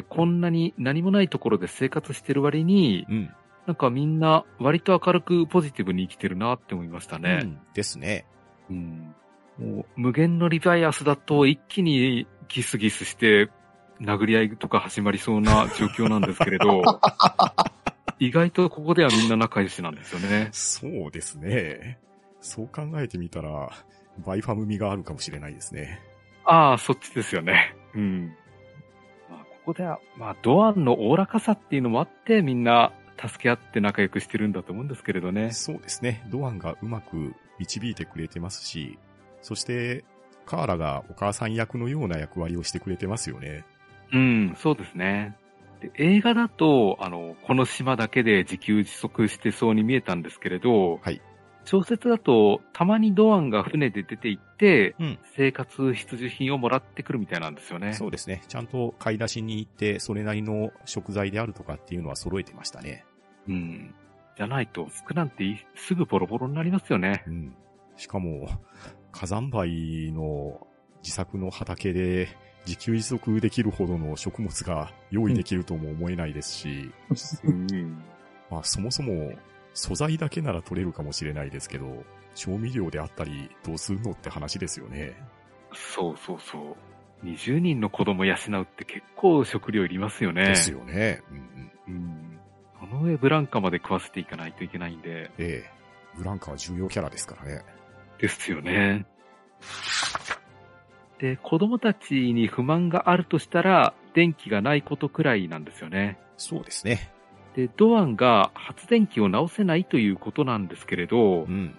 [0.08, 3.30] こんなに何もないところで生活してる割に、うん。
[3.66, 7.36] なんかみんな割と明るくポジティブに生きてるなって思いましたうね。
[7.36, 7.60] ん。
[7.74, 8.24] ですね。
[8.70, 9.14] うん。
[9.58, 13.50] もう無限のリバイアスだと一気にギスギスして
[14.00, 16.82] 殴り合いとか始まりそうな状況なんですけれど、
[18.20, 20.48] 意外とここではみんな仲良しなんですよね。
[20.52, 21.98] そうですね。
[22.40, 23.70] そう考えてみたら、
[24.24, 26.00] バイファム味があるかもしれないですね。
[26.44, 27.74] ああ、そっちですよね。
[27.94, 28.32] うん。
[29.68, 35.50] こでは、まあ、ドアンのおおらかさっていうのもあって、みんな助け合って仲良くしてるんだと思うんですけれどね。
[35.52, 36.24] そうですね。
[36.30, 38.98] ドアンがうまく導いてくれてますし、
[39.42, 40.04] そして、
[40.46, 43.64] カーラがお母さん役のような役割をしてくれてますよね。
[44.12, 45.36] うん、そうですね。
[45.82, 51.20] で映画だと、あの、この島だけで自給自足してそうに見えたんですけれど、はい
[51.70, 57.92] 小説だと、たまにドアンが船で出て行って、うん生活必需品をもらってくるみたいなんですよね。
[57.92, 58.42] そうですね。
[58.48, 63.04] ちゃんと買い出しに行って、それなりの食材であるとかっていうのは揃えてましたね。
[63.46, 63.94] うん。
[64.34, 67.22] じゃないと、服なんていすぐボロボロになりますよね。
[67.26, 67.54] うん。
[67.96, 68.48] しかも、
[69.12, 70.66] 火山灰の
[71.02, 72.28] 自作の畑で
[72.66, 76.90] 自給自足できるほどの食物が用意できるとも思えないですし、
[77.44, 78.02] うん。
[78.50, 79.32] まあそもそも
[79.78, 82.04] 素材だけなら取れるかもしれないですけど、
[82.34, 85.16] 調味料であったりどうするのって話ですよね。
[85.72, 86.76] そうそうそ
[87.22, 87.24] う。
[87.24, 90.46] 20人の子供養うって結構食料いりますよね。
[90.46, 91.22] ですよね。
[91.30, 92.40] うんうんうん。
[92.90, 95.70] なの上ブランカまで食わせていかないといけないんで、ええ
[96.16, 97.62] ブランカは重要キャラですからね。
[98.18, 99.06] ですよね。
[101.20, 106.18] で、子供たちに不満があるとしたら、電気がないことくらいなんですよね。
[106.36, 107.12] そうですね。
[107.58, 111.74] で、ドアンが発電機を直せないということなんですけれどう、ん。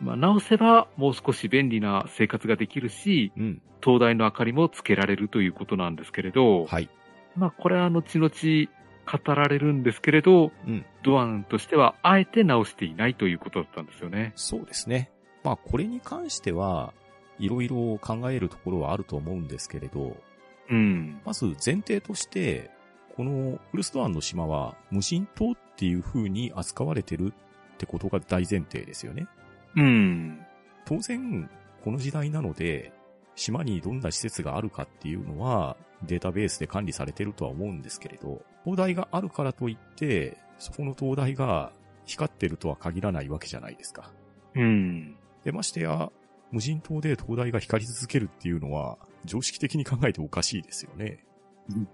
[0.00, 3.62] まあ、直せばもう少し便利な生活ができるし、うん。
[3.80, 6.88] 灯台の明かりもつけられるということなんですけれど、はい。
[7.34, 8.30] まあ、これは後々
[9.10, 10.86] 語られるんですけれど、うん。
[11.02, 14.34] ドアンとしてはあえて直していないということだったんですよね。
[14.36, 15.10] そうですね。
[15.42, 16.94] まあ、これに関しては、
[17.40, 20.16] いろいろ考えるところはあると思うんですけれど、
[20.70, 21.20] うん。
[21.24, 22.70] まず前提として、
[23.16, 27.32] このフルスドアンの島は無人島っていう風に扱われてる
[27.74, 29.26] ってことが大前提ですよね。
[29.76, 30.44] うん。
[30.84, 31.48] 当然、
[31.82, 32.92] この時代なので、
[33.36, 41.72] 島にどんな施設があるかっていうのは、データベースで管理されてるとは思うんですけれど、灯台があるからといって、そこの灯台が
[42.06, 44.12] 光ってるとは限らないわけじゃないですか。
[44.54, 45.16] うん。
[45.44, 46.10] で、ましてや、
[46.50, 51.24] 無人島で灯台が光り続けるっていうのは、常識的に考えておかしいですよね。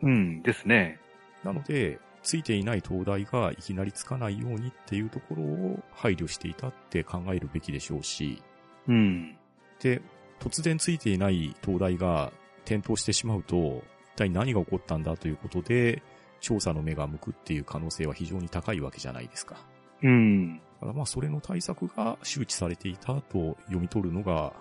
[0.03, 0.99] うんですね。
[1.45, 8.43] なので、ついていない灯台がいきなりつかないようにっていうところを配慮していたって考えるべきでしょうし、
[8.89, 9.37] うん。
[9.81, 10.03] で、
[10.39, 12.33] 突然ついていない灯台が
[12.65, 13.83] 点灯してしまうと、
[14.15, 16.03] 一体何が起こったんだということで、
[16.41, 19.57] 調査の目が向くっていう可能性は非常に高いわけじゃないですか。
[20.03, 20.57] うん。
[20.57, 24.53] だからまあそれの対策が周知されていたと読み取るのが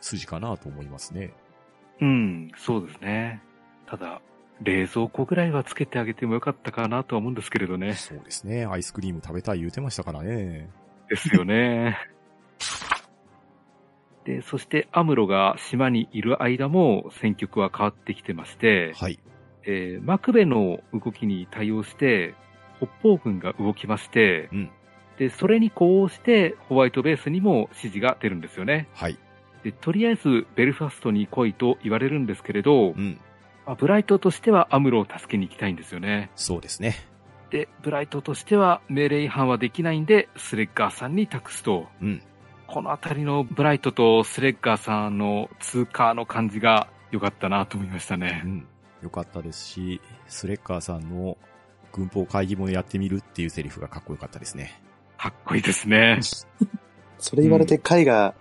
[0.00, 1.32] 筋かなと思いますね。
[2.00, 3.42] うん、そうですね。
[3.86, 4.20] ただ、
[4.62, 7.94] 冷蔵庫ぐらいはつけてあげてもよかったかなとは思うんですけれどね。
[7.94, 8.64] そうですね。
[8.64, 10.70] アイスクリーム食べたい言うてましたからね。
[11.08, 11.98] ですよね。
[14.24, 19.18] で、そしてアムロが島にいる間も戦局は変わってきてまして、はい。
[19.64, 22.34] えーマクベの動きに対応して、
[22.78, 24.70] 北方軍が動きまして、うん。
[25.18, 28.88] で、それに呼応してホワイトベースにも指示が出るんですよね。
[28.94, 29.18] はい。
[29.62, 33.18] で、とりあえずベルファストに来いと言われるんですけれど、うん。
[33.66, 36.30] まあ、ブライトとしてはアムロを助けに行きたいんですよね。
[36.36, 36.96] そうですね。
[37.50, 41.86] で、ブライトとしては命令違反はできないんで、スレッガーさんに託すと。
[42.00, 42.22] うん。
[42.66, 48.48] このあたりのブライトとスレッガーさんの通過の感じが良かったなと思いましたねう。
[48.48, 48.66] ん。
[49.02, 51.36] よかったですし、スレッカーさんの
[51.92, 54.80] 軍法会議もやってみるっていうセリフがかっこよかったですね。
[55.18, 56.20] かっこいいですね。
[57.18, 58.34] それ言われて貝が、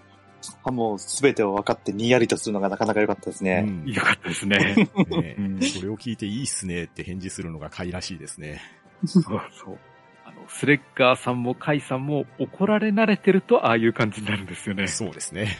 [0.64, 3.66] あもう全てを分かってにやりとするのがなかなか良かったですね。
[3.68, 3.84] うん。
[3.86, 4.58] 良かったですね。
[5.10, 8.62] ねうんそれを聞いていいっすねって返事するのが貝らしいですね。
[9.06, 9.78] そうそう。
[10.26, 14.88] あの、スレッガーさんもカイさんも怒られ慣れてるとああいう感じになるんですよね。
[14.88, 15.58] そうですね。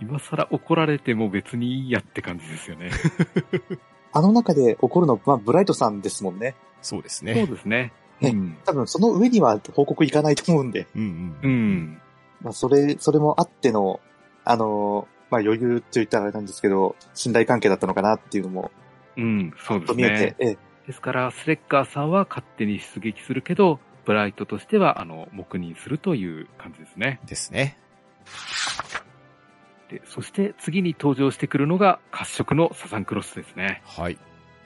[0.00, 2.90] 今更怒られても別にいいやって感じですよね。
[4.12, 6.54] あの中で起こるのは、まあ、ブライトさんですもんね。
[6.82, 7.46] そうですそうね。
[7.46, 7.92] ですね。
[8.20, 8.56] ねうん。
[8.64, 10.86] 多分その上には報告いかないと思うんで。
[10.96, 11.48] うんう。
[11.48, 12.00] ん。
[12.42, 14.00] まあ、それ、それもあっての、
[14.44, 18.70] あのーまあ、余裕と言ったらあれなんですけど、信頼関係だったのかなっていうのも、
[19.16, 20.36] うん、そうですと見えてね、。
[20.38, 27.20] ええ、ですから、スレッガーさんは勝手に出撃するけど、ブライトとしては、あの、黙認するという感じですね。
[27.26, 27.78] ですね。
[29.88, 33.82] で、そして次に登場してくるのが、褐色のサザンクロスですね。
[33.84, 34.18] はい。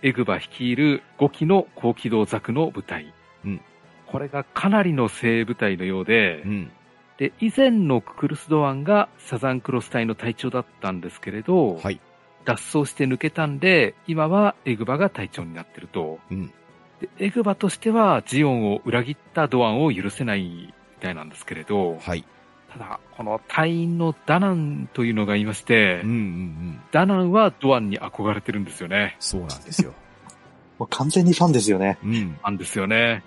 [0.02, 3.12] エグバ率いる5機の高機動ザクの部隊。
[3.44, 3.60] うん
[4.06, 6.72] これがかなりの精鋭部隊のようで、うん。
[7.18, 12.00] で、以前のククルスドアンがサザンクロス隊の隊長だったんですけれど、はい。
[12.44, 16.18] 脱走して抜けたんで、今はエグバが隊長になってると。
[16.30, 16.52] うん。
[17.00, 22.24] でエグバとしてはジオンを裏切ったドアンを許せないみたいなんですけれど、はい。
[22.72, 26.80] ただ、この隊員のダナンというのがいまして、うんうんうん。
[26.90, 29.16] ダナンはドアンに憧れてるんですよね。
[29.20, 29.94] そうなんですよ。
[30.78, 31.98] もう完全にファンですよね。
[32.02, 32.38] うん。
[32.42, 33.22] なんですよね。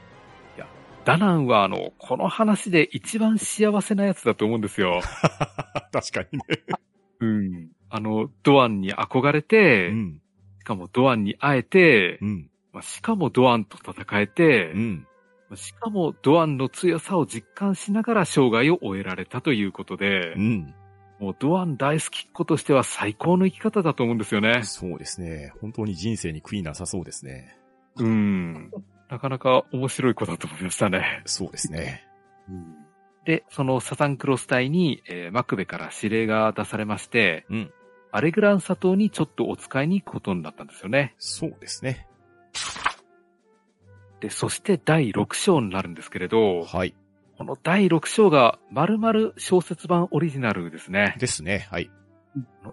[1.07, 4.99] ダナンはあの、この話で一番幸せなやつだと思うんですよ。
[5.93, 6.43] 確かにね。
[7.21, 7.69] うん。
[7.89, 10.21] あの、ドアンに憧れて、うん。
[10.59, 12.49] しかもドアンに会えて、うん。
[12.73, 15.07] まあしかもドアンと戦えて、うん。
[15.49, 20.73] まあしかもドアンの強さを実感しながら生涯を終えられたということで、うん。
[21.21, 24.61] もうドアン大好きっ子としては最高の生き方だと思うんですよね。
[24.63, 25.53] そうですね。
[25.61, 27.57] 本当に人生に悔いなさそうですね。
[27.95, 28.71] うん。
[29.09, 31.21] なかなか面白い子だと思いましたね。
[31.25, 32.05] そうですね。
[33.25, 37.73] で、そのサザンクロス隊に、えーマクベから指令が出されまして、うん。
[38.11, 41.13] アレグラン砂島にちょっとお使いに行くことになったんですよね。
[41.17, 42.07] そうですね。
[44.21, 46.95] で、そして第6章になるんですけれど、はい。
[47.37, 51.15] この第6章が丸々小説版オリジナルですね。
[51.19, 51.67] ですね。
[51.69, 51.91] はい。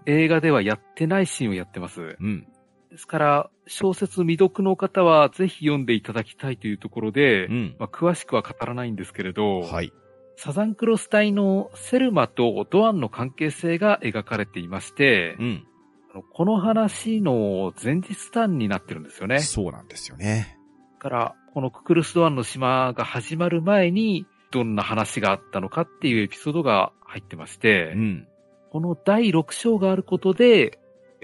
[0.07, 2.17] 映画ではやってないシーンをやってます。
[2.19, 2.47] うん。
[2.95, 7.77] ですから、小説未読の方はぜひ読んでいただきたいというところで、うん。
[7.77, 9.93] まあ、詳しくは語らないんですけれど、はい。
[10.37, 15.67] サザンクロス隊のセルマとドアンの関係性が描かれていまして、うん。
[16.13, 19.41] あのこの話の前日談になってるんですよね。
[19.41, 20.57] そうなんですよね。
[20.93, 28.29] だから、このククルスドアンの島が始まる前に、どんな話があったのかっていうエピソードが入ってまして、うん。
[28.71, 30.79] この第6章があることで、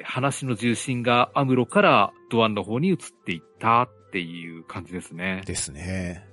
[0.05, 5.43] 話の重心がアムロからドアンの方に移っていったっていう感じですね。
[5.47, 6.27] ですね。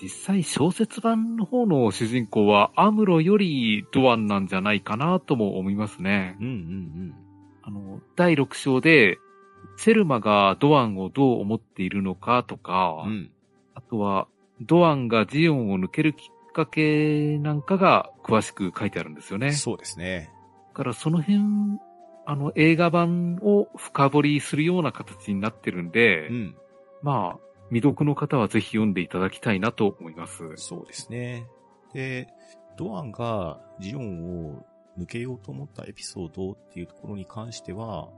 [0.00, 6.36] 実際小説版の方の主人公はアムロよりドアンなんじゃないかなとも思いますね。
[6.40, 7.14] うんうん
[7.66, 9.18] あの、第6章で、
[9.78, 13.12] セルマがドアンをどう思っているのかとか、うん。
[13.12, 13.30] うん。
[13.74, 14.28] あとは、
[14.60, 19.52] ドアンがジオンを抜けるきっかけなんかが詳しく書いてあるんですよね。
[19.52, 20.30] そうですね。
[20.68, 21.40] だからその辺、
[22.26, 26.56] あの、映画版を深掘りするような形になってるんで、うん。
[27.02, 30.42] まあ、未読の方はぜひ読んでいただきたいなと思います。
[30.56, 31.46] そうですね。
[31.92, 32.28] で、
[32.76, 34.66] ドアンがジオンを
[34.98, 38.08] 抜けようと思ったエピソードっていうところに関しては、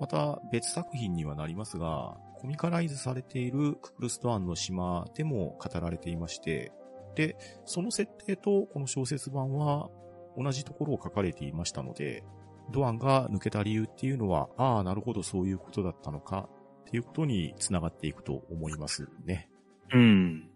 [0.00, 6.72] また別作品にはなりますが、コミカライズされているククルスドアンの島でも語られていまして、
[7.14, 9.88] で、その設定とこの小説版は
[10.36, 12.24] 同じところを書かれていましたので、
[12.70, 16.48] ドアンが抜けた理由っていうのは、ああ、なるほどそういうことだったのか
[16.86, 19.48] っていうことにつながっていくと思いますね。
[19.92, 20.48] うん。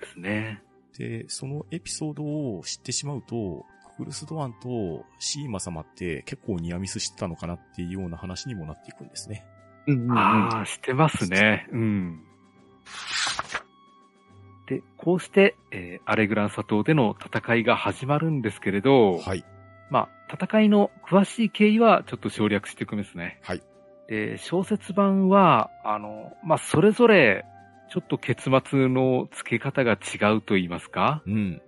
[0.00, 0.62] ですね。
[0.96, 3.64] で、そのエピソードを知ってしまうと、
[3.96, 9.44] ククルスドアンとシーマ様って結構ニアミスしてたのかなっていうような話にもなっていくんですね。
[9.86, 10.18] うんうんうん。
[10.18, 11.66] ああ、してますね。
[11.72, 12.22] うん。
[14.68, 19.44] で、こうして、えーアレグランサ島での戦いが始まるんですけれど、はい。
[19.90, 23.38] まあ、戦いの詳しい経緯はちょっと省略していくんですね。
[23.42, 23.62] はい。
[24.08, 27.44] で、小説版は、あの、まあ、それぞれ、
[27.90, 31.34] ちょっと結末の付け方が違うと言いますかうん。
[31.34, 31.60] 変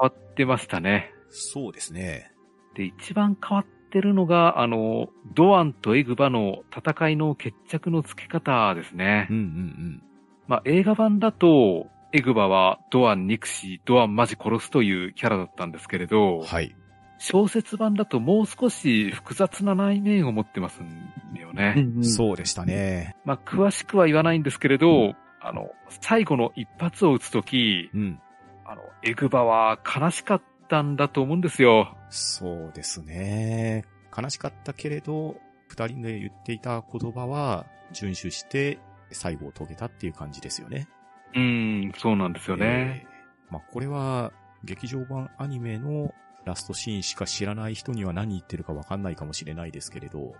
[0.00, 1.12] わってましたね。
[1.30, 2.32] そうですね。
[2.74, 9.28] で、一番変わってるのが、あの、ドアンとエグバの戦いの決着の付け方ですね。
[9.30, 10.02] うんうん
[10.46, 16.76] まあ、映画版だと、エグバはドアン憎し、ドアンマジ殺すというキャラだったんですけれうどん。、はい。
[17.18, 21.74] 小説版だともう少し複雑な内面を持ってますんだよね。
[21.76, 23.16] うんうんそうでしたね。
[23.24, 28.20] まあ、詳しくは言わないんですけれど、あの、最後の一発を撃つとき、うん。
[28.64, 31.96] あの、エグバは悲しかったんだと思うんですよ。
[32.08, 33.84] そうですね。
[34.16, 35.36] 悲しかったけれど、
[35.68, 38.78] 二人で言っていた言葉は遵守して
[39.10, 40.88] 最後を遂げたっていう感じですよね。
[41.34, 43.04] うーん、そうなんですよね。
[43.04, 43.14] えー
[43.50, 44.32] まあ、これは、
[44.64, 46.12] 劇場版アニメの
[46.44, 50.34] ラストシーンしか知らない人には何言ってるかわかんないかもしれないですけれど、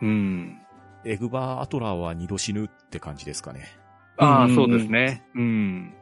[0.00, 0.60] うん。
[1.04, 3.66] エグバー・アトラーは二度死ぬって感じですかね。
[4.16, 5.24] ああ、そうですね。
[5.34, 5.94] うん。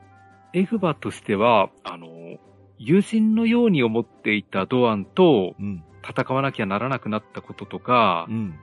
[0.53, 2.09] エグバとしては、あの、
[2.79, 5.85] 友人のように思っていたドアンとうん。
[6.09, 8.55] 戦わなきゃならなくなったこととか、うん。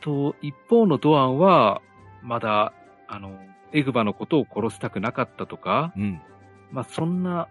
[0.00, 1.82] と、一方のドアンは、
[2.22, 2.72] まだ、
[3.08, 3.38] あの、
[3.72, 6.20] エグバのことを殺したくなかったとか、うん。
[6.70, 7.48] まあ、そんな、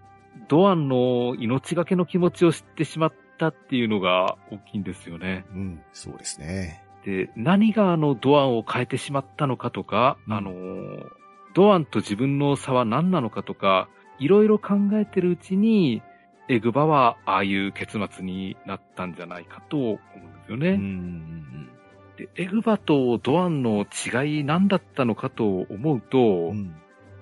[0.48, 5.46] ドアンの命がけの気持ちを知ってしまったっていうのが大きいんですよね。
[5.52, 5.82] うん。
[5.94, 6.84] そうですね。
[7.06, 10.52] で、何があのドアンを変えてしまったのかとか、うんあの、
[11.54, 16.02] ドアンと自分の差は何なのかとか、いろいろ考えてるうちに、
[16.50, 20.00] エグバはああいう結末になったんじゃないかと思うんで
[20.46, 20.70] すよね。
[20.70, 20.78] うん。
[20.78, 21.70] うん。
[22.18, 26.76] で、エグバとドアンの違い何だったのかと思うと、うん。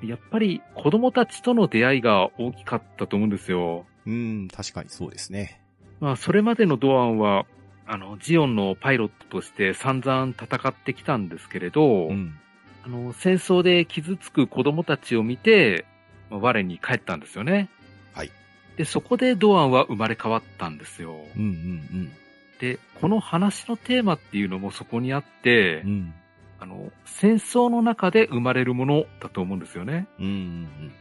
[0.03, 3.85] やっぱり子供たちとの出会いが大きかったと思うんですよ。
[4.05, 4.47] うん。
[4.47, 5.61] 確かにそうですね。
[5.99, 7.45] まあ、それまでのドアンは、
[7.85, 12.35] あの、ジオンのパイロットとして散々戦ってきたんですけれど、うん。
[12.83, 15.85] あの、戦争で傷つく子供たちを見て、
[16.29, 17.69] まあ我に帰ったんですよね。
[18.13, 18.31] はい。
[18.77, 21.15] で、そこでドアンは生まれ変わったんですよ。
[21.35, 21.43] うん。
[21.43, 22.11] うん。
[22.59, 26.13] で、この話のテーマっていうのもそこにあってうん。
[26.61, 26.67] う、ん。
[26.71, 30.07] あの、戦争の中で生まれるものだと思うんですよね。
[30.19, 30.25] うん。
[30.25, 30.91] うん。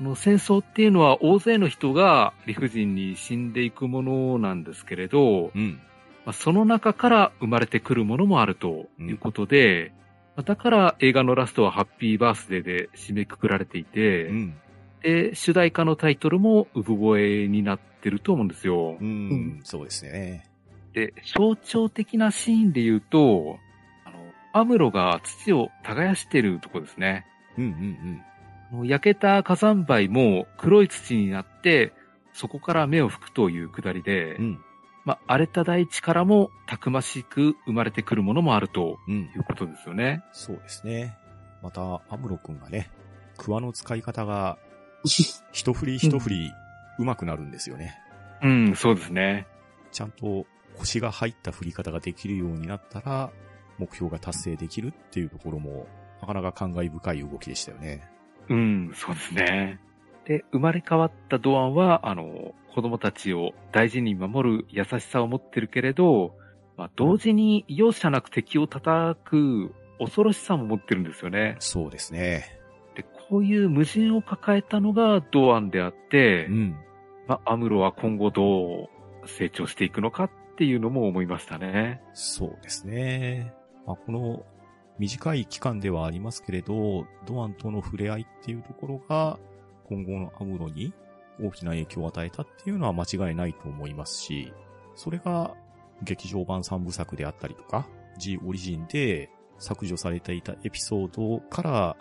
[0.00, 5.80] あの、戦争っていうのは大勢の人が理不尽に死んでいくものなんですけれど、うん。
[6.24, 9.92] まあ、その中から生まれてくるものもあるということで、
[10.36, 14.54] まあだから映画のラストはハッピーバースデーで締めくくられていて、うん。
[15.02, 19.04] で、主題歌のタイトルも産声になってると思うんですよう。
[19.04, 19.60] ん。
[19.64, 20.44] そうですね。
[20.92, 23.58] で、象徴的なシーンで言うと、
[24.52, 27.26] アムロが土を耕してるとこですね。
[27.56, 27.64] うん。
[27.64, 28.22] うん。
[28.72, 31.92] あの焼けた火山灰も黒い土になって、
[32.32, 34.44] そこから芽を吹くというくだりで、うん。
[34.44, 34.60] うん。
[35.04, 39.30] まあ、荒れた大地からもたくましく生まれてくるものもあるとうんい。
[39.36, 40.22] うことですよね。
[40.32, 41.16] そうですね。
[41.62, 42.90] また、アムロ君がね、
[43.38, 44.58] クワの使い方が、
[45.52, 46.52] 一振り一振り
[46.98, 47.98] 上手くなるんですよね。
[48.42, 49.46] うん、そうですね。
[49.92, 50.46] ちゃんと
[50.76, 53.30] 腰が入った振り方ができるようになったら、
[53.78, 55.86] 目標が達成できるっていうところも、
[56.20, 58.08] なかなか感慨深い動きでしたよね。
[58.48, 59.78] うん、そうですね。
[60.24, 66.34] で、生まれ変わったドアンは、あの、子供たちを大事に守る優しさを持ってるけれど、
[66.76, 71.56] まあ、同時に容赦なく敵を叩く恐ろしさも持ってるんですよね。
[71.58, 72.58] そうですね。
[72.94, 76.76] で、こういう矛盾を抱えたのがドアンであって、うん。
[77.26, 78.88] まあ、アムロは今後ど
[79.24, 82.00] う成長していくのかっていうのも思いましたね。
[82.14, 83.52] そうですね。
[83.88, 84.44] まあ、この
[84.98, 89.38] 短い期間ではありますけれど、ドアンとの触れ合いっていうところが、
[89.88, 90.92] 今後のアムロに
[91.40, 94.52] 大きな影響を与えたっていうのは間違いないと思いますし、
[94.94, 95.54] それが
[96.02, 101.96] 劇場版3部作であったりとか、G オリジンで削除されていたエピソードから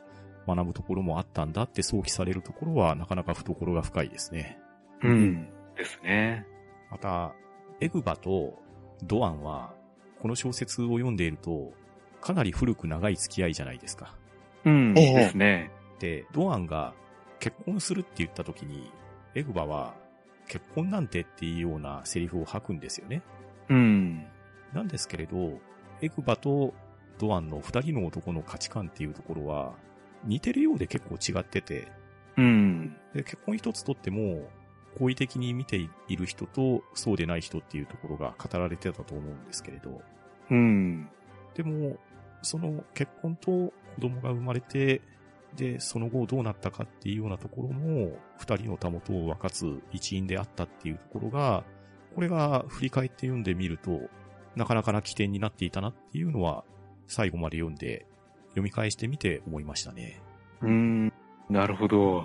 [0.46, 4.60] 学ぶところもあったんだって想起されるところはなかなか懐が深いですね。
[5.04, 5.50] うん。
[5.78, 6.46] ですね。
[6.92, 7.34] また、
[7.80, 8.60] エグバと
[9.04, 9.74] ドアンは、
[10.22, 11.74] この小説を読んでいると、
[12.22, 14.16] かなり古く長い付き合いじゃないですか。
[14.66, 14.98] うん。
[14.98, 15.72] ええですね。
[16.00, 16.94] で、ドアンが
[17.40, 18.92] 結婚するって言った時に、
[19.36, 19.96] エグバは、
[20.48, 23.22] 結婚なんてっていうようなセリフを吐くんですよね。
[23.70, 24.26] うん。
[24.74, 25.60] なんですけれど、
[26.02, 26.74] エグバと
[27.18, 29.74] ドアンの二人の男の価値観っていうところは、
[30.24, 31.92] 似てるようで結構違ってて、
[32.38, 32.96] うん。
[33.14, 34.50] で結婚一つとっても、
[34.98, 40.02] 好意的に見ている人とそうでない人っていうところが語られてたと思うんですけれど、
[40.50, 41.10] うん。
[41.58, 41.98] でも、
[42.44, 45.02] その結婚と子供が生まれて、
[45.56, 51.64] で、その後どうなったかっていうようなところも、二人のたもとを分かつ一因であったっていうところが、
[52.14, 54.02] これが振り返って読んでみると、
[54.56, 56.64] なかなかな起点になっていたなっていうのは、
[57.08, 58.06] 最後まで読んで、
[58.50, 60.22] 読み返してみて思いましたね。
[60.62, 61.14] うん。
[61.50, 62.24] なるほど。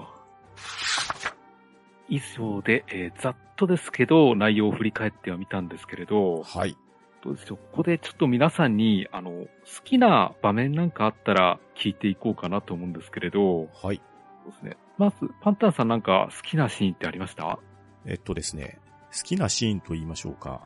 [2.09, 6.77] 以上で、えーざっとですけど、内容を振り返ってはみたんですけれど、はい。
[7.23, 7.59] どうでしょう。
[7.59, 9.49] ここでちょっと皆さんに、あの、好
[9.85, 14.03] きな場面なんかあったら聞いていこうかなと思うんですけれど、はい。
[14.45, 14.77] そうですね。
[14.99, 17.59] まず、パンタンさんなんか好きなシーンってありました？
[18.05, 18.79] えっとですね、
[19.17, 20.63] 好きなシーンと言いましょうか。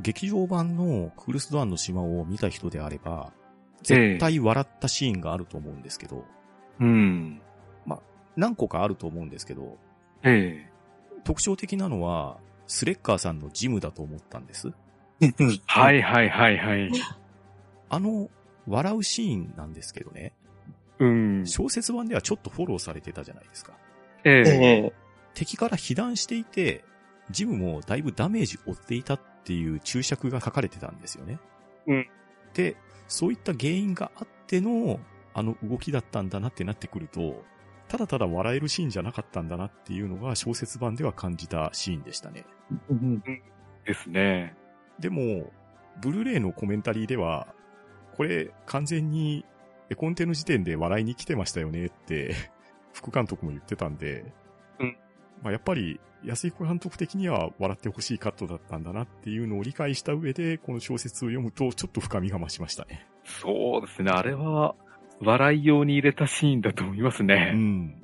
[0.00, 3.32] 劇場版のクールスドアンの島を見た人であれば、
[3.82, 6.24] 絶対笑ったシーンがあると思うんですけど、
[6.80, 7.40] うん。
[8.36, 9.76] 何個かあると思うんですけど、
[10.22, 10.70] ええ
[11.24, 12.38] 特徴的なのは、
[12.68, 14.72] スレッカーさんのジムだと思ったんです。
[15.66, 16.90] はいはいはいはい。
[17.90, 18.30] あの、
[18.66, 20.32] 笑うシーンなんですけどね、
[20.98, 21.46] うん。
[21.46, 23.72] 小説版ではちょっとフォローされてたじゃないですか。
[24.24, 24.92] ええええ
[25.34, 26.84] 敵から被弾していて、
[27.30, 31.38] ジムもだいぶダメージ負っていたっていう注釈が書かれてたんですよね。
[31.86, 32.08] うん。
[32.54, 34.98] で、そういった原因があっての、
[35.34, 37.44] あの動きだったんだなってなってくると、
[37.86, 42.44] ただただ笑えるシーンじゃなかったんだなっていうのが小説版では感じたシーンでしたね。
[42.90, 43.22] うん
[43.86, 44.57] ですね。
[44.98, 45.50] でも、
[46.00, 47.48] ブルーレイのコメンタリーでは、
[48.16, 49.44] これ完全に
[49.90, 52.34] 絵コンテの時点で笑いに来てましたよねって、
[52.92, 54.24] 副監督も言ってたんで、
[54.80, 54.96] うん。
[55.42, 63.06] まあ、やっぱり安井監督的には笑ってほしいカットだったんだなっていうのを理解した上で、この小説を読むとちょっと深みが増しましたね。
[63.24, 64.10] そうですね。
[64.10, 64.74] あれは、
[65.20, 67.52] 笑い用に入れたシーンだと思いますうね。
[67.52, 68.00] ん。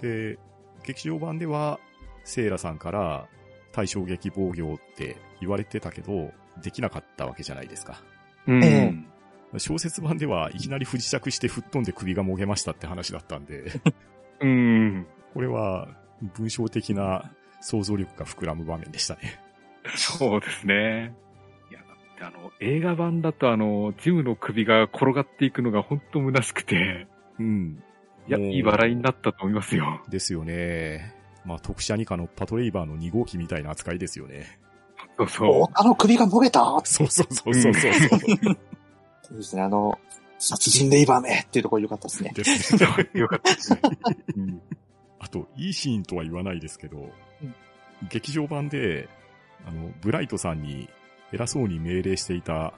[0.00, 0.38] で、
[0.84, 1.78] 劇場版では、
[2.24, 3.28] セイラさんから
[3.72, 6.30] 対衝撃防御って言われてたけど、
[6.62, 8.02] できなかったわけじゃないですか。
[8.46, 8.64] うん。
[8.64, 9.04] え
[9.58, 13.72] 小説版ではいきなり不時着して吹っ飛んで首がもげましたって話だったんで、
[14.40, 15.06] うん。
[15.34, 15.88] これは
[16.34, 19.40] 文章的な想像力が膨らむ場面でしたね。
[19.94, 21.14] そうですね。
[21.70, 27.06] いや、だってあの、映画版だとあの、ジムの首が転がっていくのが本当虚しくて、
[27.38, 27.82] うん。
[28.28, 30.02] いや、いい笑いになったと思いますよ。
[30.08, 31.21] ですよね。
[31.44, 34.58] まあ、特殊二課のパトレイバーの2号機みたいな扱いですよね。
[35.16, 36.80] そうおそあの首がもげた？
[36.84, 37.92] そうそうそうそうそう。
[39.22, 39.98] そうですね、あの、
[40.38, 42.32] 殺人レイバーめっていうところ良かったですね。
[42.34, 42.78] ですう。
[42.78, 42.86] ね。
[43.14, 43.80] よかったですね。
[44.36, 44.62] うん
[45.20, 47.54] あと、いいシーンとは言わないですけど、うん
[48.10, 49.08] 劇場版で、
[49.64, 50.88] あの、ブライトさんに
[51.32, 52.74] 偉そうに命令していた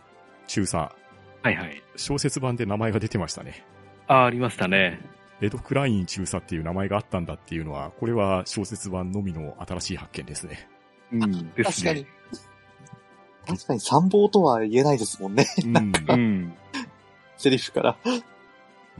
[0.47, 1.83] 中佐、はいはい。
[1.97, 3.65] 小説版で名前が出てましたね。
[4.07, 5.01] あ、ありましたね。
[5.45, 10.69] エド・クライン中佐っていう名前があったんだっていうのは、これは小説版のみの新しい発見ですね。
[11.13, 11.53] うん。
[11.53, 12.09] です確かにね。。
[13.47, 15.47] 確かに参謀とは言えないですもんね。
[15.65, 15.93] うん。
[16.09, 16.55] うん。
[17.37, 17.97] セリフから。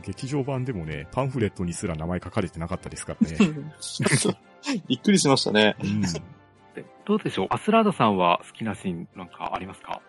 [0.03, 3.37] 劇場版でもね、パンフレットにすら名前書かれてなかったですからね。
[4.87, 5.75] びっくりしましたね。
[5.81, 6.01] うん。
[6.01, 7.47] でどうでしょう？
[7.49, 10.01] アスラーダさんは好きなシーンなんかありますか？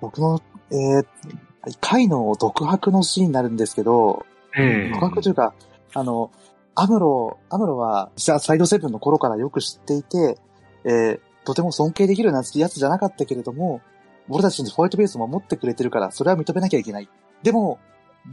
[0.00, 0.40] 僕の、
[0.70, 1.06] えー、
[1.80, 4.26] 回の独白のシーンになるんですけど、
[4.56, 5.54] え独白というか、
[5.94, 6.30] あの、
[6.74, 10.38] アムロ、アムロは、実はサイドセブンの頃からよく知っていて、
[10.84, 13.80] えー、とても尊敬できるやつやつじゃなかったけれども、
[14.28, 17.08] 俺たちにホワイトベースを守ってくれてるから、それは認めなきゃいけない。
[17.42, 17.78] でも、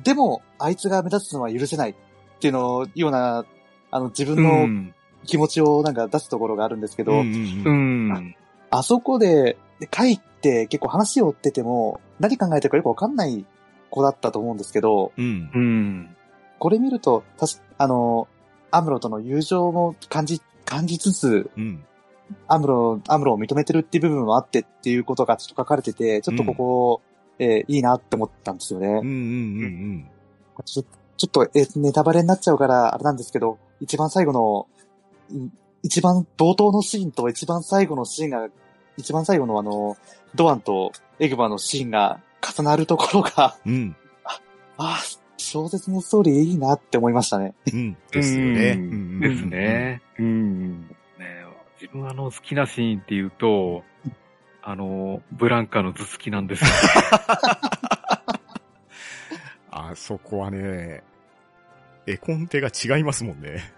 [0.03, 1.95] でも、あいつが目立つのは許せないっ
[2.39, 3.45] ていうのような、
[3.91, 4.93] あの、自分うのん。
[5.25, 8.35] 気持ちをなんか出すところがあるんですけど、うんうんううんん。
[8.69, 13.45] あそこで、で帰って結構話を追ってても、何考えてるかよくわかんない
[13.95, 15.59] 子だったと思うんですけど、うんう。
[15.59, 16.15] ん。
[16.59, 18.27] これ見ると、たし、あの、
[18.71, 21.83] アムロとの友情も感じ、感じつつ、うん。
[22.47, 27.01] アムロ、アムロを認めてるっていう部分もあってっていうことがちょっと書かれてて、ちょっとここ、
[27.37, 28.87] えーいいなって思ったんですよね。
[28.87, 30.09] うんうんうん
[30.63, 30.83] ちょ
[31.17, 34.67] ちょっと、えーネタバレになっちゃうから、あれなんですけど、一番最後の、
[35.31, 35.49] い
[35.83, 38.47] 一番冒頭のシーンと一番最後のシーンが、
[38.97, 39.97] 一番最後のあの、
[40.33, 42.19] ドアンとエグマのシーンが
[42.53, 43.73] 重なるところが、うん。
[43.73, 43.95] うん。
[44.23, 44.39] あ
[44.77, 44.99] あ、
[45.37, 47.53] 小説のストーリーいいなって思いましたね。
[47.71, 47.97] うん。
[48.11, 48.71] ですよね。
[48.71, 49.45] うんです。
[49.45, 50.01] ね。
[50.19, 50.81] うん。
[50.81, 50.87] ね
[51.79, 53.83] 自分あの好きなシーンっていうと、
[54.63, 56.69] あの、ブランカの頭突きなんですよ。
[59.71, 61.03] あそこはね、
[62.07, 63.73] 絵コンテが違いますもんね。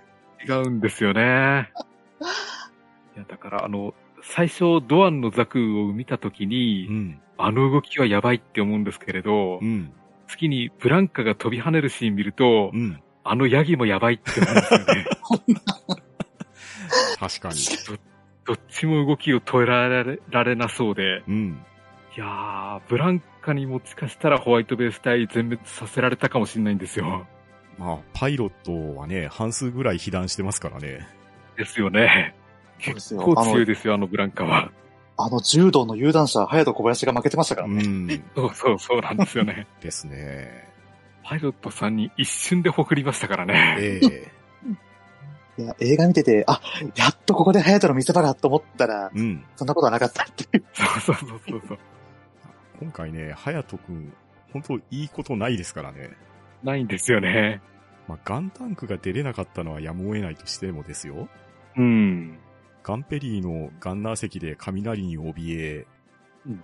[0.47, 1.72] 違うんですよね。
[3.15, 7.22] いや、だからあの、最初ドアンのザクを見たときに、ん。
[7.38, 9.91] あの動きはやばいって思うんですけれど、うん。
[10.28, 13.01] 次にブランカが飛び跳ねるシーン見ると、うん。
[13.24, 15.05] あのヤギもやばいって思うんですよね。
[17.20, 17.55] 確かに。
[18.45, 21.59] どっちも動きを捉えられられなそうで、うん。
[22.15, 27.28] いやー、ブランカにもしかしたらホワイトベース隊全滅させられたかもしれないんですよ。
[27.78, 31.07] まあ、パイロットはね、半数ぐらい被弾してますからね。
[31.57, 32.34] ですよね。
[32.80, 34.71] 結構あの強いですよ、あのブランカは。
[35.17, 37.84] あの柔道の有段者、隼人小林が負けてましたからね。
[37.84, 38.23] うん。
[38.36, 39.67] そうそうそうなんですよね。
[39.82, 40.67] ですね。
[41.23, 43.78] パイロットさんに一瞬でほくりましたからね。
[43.80, 44.32] ええ
[45.59, 46.61] いや、映画見てて、あ、
[46.95, 49.43] やっとここで隼人の見せ場だと思ったら、うん。
[49.55, 50.63] そんなことはなかったっていう。
[50.71, 51.80] そうそうそうそうそう。
[52.80, 54.13] 今回ね、ハヤトくん、
[54.53, 56.11] 本当いいことないですからね。
[56.63, 57.61] ないんですよね。
[58.07, 61.28] まあ、ガンタンクが出れなかったのはやむを得ないとしてもですよ。
[61.75, 62.38] うん。
[62.88, 65.88] ガンペリーのガンナー席で雷に怯え、
[66.46, 66.64] うん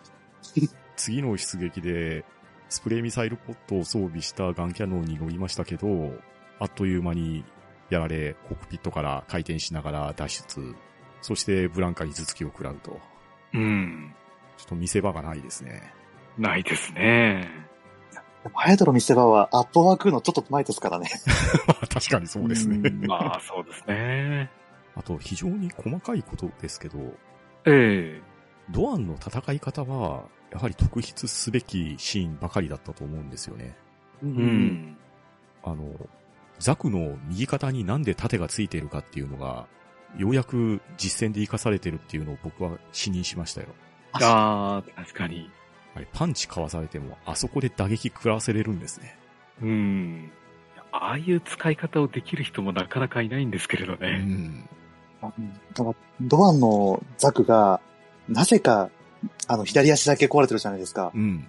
[0.96, 2.24] 次の出撃で
[2.70, 6.14] スプレーミサイルポットを装備したガンキャノンに乗りましたけど、
[6.60, 7.44] あっという間に
[7.90, 10.76] やられ、コックピットから回転しながら脱出。
[11.22, 13.00] そしてブランカに頭突きを食らうと。
[13.54, 14.14] うん。
[14.58, 15.94] ちょっと見せ場がないですね。
[16.38, 17.50] ないですね。
[18.44, 21.10] でも隼人の見せ場はアットワークのちょっと前ですからね。
[21.92, 22.78] 確かにそうですね。
[22.88, 24.63] うんまあ、そうですね。
[24.96, 27.00] あと、非常に細かいことですけど、
[27.66, 28.22] ええ
[28.70, 33.76] ドアンの戦い方は、やはり特筆すべきシーンばかりだったと思うんですよね。
[34.22, 34.30] うう。
[34.30, 34.98] ん。
[35.64, 35.92] あの、
[36.60, 39.68] ザクの右肩になんで盾がついているかっていうのが、
[40.18, 43.68] ようやく実践で活かされてるっていうのを僕は視認しましたよ。
[44.14, 45.50] ああ、確かに。
[45.96, 49.18] あれパンチかわされても、あそこで打撃食らわせれるんですね。
[49.62, 50.32] うん。
[50.92, 53.98] ああいう使い方をできる人もなかなかいないんですけれどう
[55.38, 55.46] ね。
[55.46, 55.54] ん。
[55.74, 57.82] だからドアンのザクが、
[58.28, 58.90] なぜか、
[59.48, 61.12] あの、左足だけ壊れてるじゃないですか。
[61.14, 61.22] うん。
[61.22, 61.48] うん。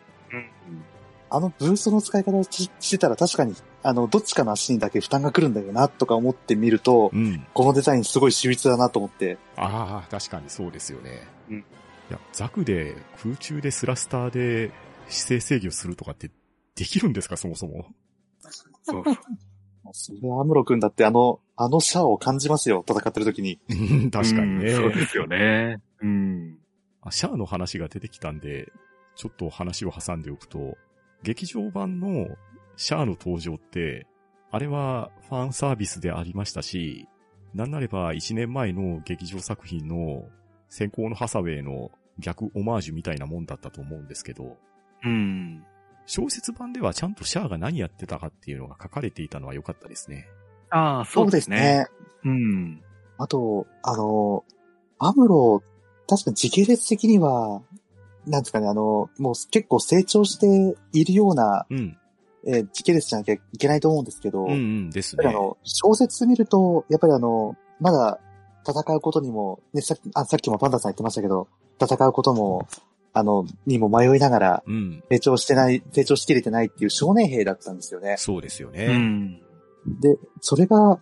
[1.30, 7.46] あのブーストの使い方をししてたら確かに、あの、どっちかの足にだけ負担が来るんだよな、とか思ってみると、うん。
[7.52, 9.38] このデザインすごい秀逸だなと思って。
[9.56, 11.26] ああ、確かにそうですよね。
[11.50, 11.64] うん
[12.10, 14.72] いや、ザクで空中でスラスターで
[15.08, 16.30] 姿勢制御するとかって
[16.74, 17.86] できるんですか、そもそも？
[18.82, 19.14] そう そう。
[19.92, 23.60] それはアムロ君だってあの、あのシャアを感じますよ、戦ってる時に。
[23.68, 23.74] う
[24.06, 24.72] ん確かにね。
[24.72, 25.80] うんそうですよね。
[26.00, 26.58] うん。
[27.02, 28.72] あシャアの話が出てきたんで、
[29.14, 30.76] ちょっと話を挟んでおくと、
[31.22, 32.26] 劇場版の
[32.76, 34.06] シャアの登場って、
[34.50, 37.08] あれはファンサービスでありましたし、
[37.54, 40.28] なんなれば1年前の劇場作品の
[40.68, 44.56] 先行のハサウェイの逆オマージュみたいなもんだったと思うんですけど、
[45.04, 45.64] うん。
[46.06, 50.26] 小説版ではちゃんとシャアが何やってたかっていうのが書かれていたのは良かったですね。
[50.74, 51.86] ああ、そうですね。。
[52.24, 52.82] うん。
[53.16, 54.44] あと、あの、
[54.98, 55.62] アムロ、
[56.08, 57.62] 確かに時系列的には、
[58.26, 61.96] なんですかね、あの、もう結構成長しているような、うん。
[62.46, 65.48] えー時系列じゃなきゃいけないと思うんですけど、うんうんですねやっぱりあ。
[65.48, 68.18] の、小説見ると、やっぱりあの、まだ
[68.66, 71.48] 戦うことにも、ね、さっき、あ、さっきもパンダさん言ってましたけど、
[71.80, 72.66] 戦うことも、
[73.12, 75.02] あの、にも迷いながら、うん。
[75.08, 78.16] 成長してない、成長しきれてないっていう少年兵だったんですよね。
[78.18, 78.88] そうですようね。
[78.88, 79.40] ん。
[79.86, 80.98] で、それが、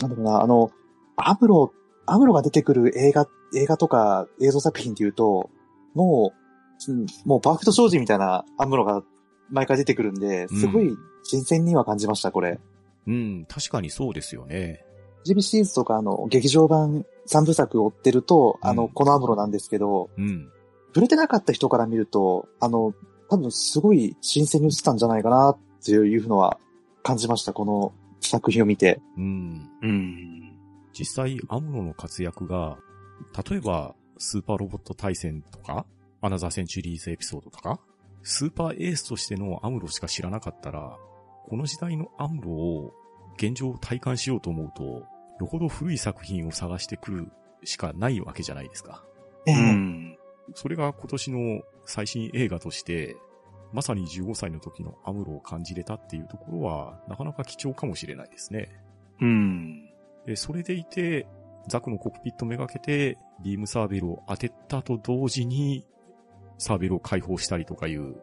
[0.00, 0.70] なんだろうな、あの、
[1.16, 1.72] アムロ
[2.06, 5.50] アムロが出てくる映画、映画とか映像作品っていうと、
[5.94, 9.02] もう、うんもうパーフェクト正直みたいなアムロが
[9.48, 12.60] 毎回出てくるんで、すごい新鮮には感じました、これ。
[13.06, 14.84] うん、確かにそうですよね。
[15.26, 20.50] GB シリーズとかあの、劇場版3部作を追ってると、あの、うんこのアムロなんですけど、うん。
[20.88, 22.92] 触れてなかった人から見ると、あの、
[23.30, 26.58] 多分すごい新鮮に映ったんじゃないかなっていうのは
[27.02, 27.92] 感じました、この
[28.28, 29.00] 作品を見て。
[29.16, 29.70] うん。
[29.82, 30.58] うん。
[30.92, 32.78] 実際、アムロの活躍が、
[33.48, 35.86] 例えば、スーパーロボット対戦とか、
[36.20, 37.80] アナザーセンチュリーズエピソードとか、
[38.22, 40.96] スーパーエースとしてのアムロしか知らなかったら、
[41.46, 42.94] この時代のアムロを
[43.36, 45.06] 現状体感しようと思うと、
[45.40, 47.32] よほど古い作品を探してくる
[47.64, 49.04] しかないわけじゃないですか。
[49.46, 50.18] ええうん。
[50.54, 53.16] それが今年の最新映画として、
[53.74, 58.68] まさに15歳の時のアムロを感じれたっていうところは、なかなか貴重かもしれないですね。
[59.20, 59.90] うん。
[60.26, 61.26] で、それでいて、
[61.66, 65.84] ザクのコックピットめがけて、ビームサーベルを当てたと同時に、
[66.56, 68.14] サーベルを解放したりとかいう、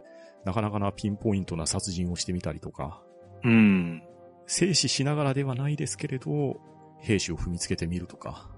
[0.46, 3.04] なかなかなピンポイントな殺人をしてみたりとか、
[3.44, 4.04] うん。
[4.48, 6.62] 静止しながらではないですけれど、
[7.02, 8.50] 兵士を踏みつけてみるとか、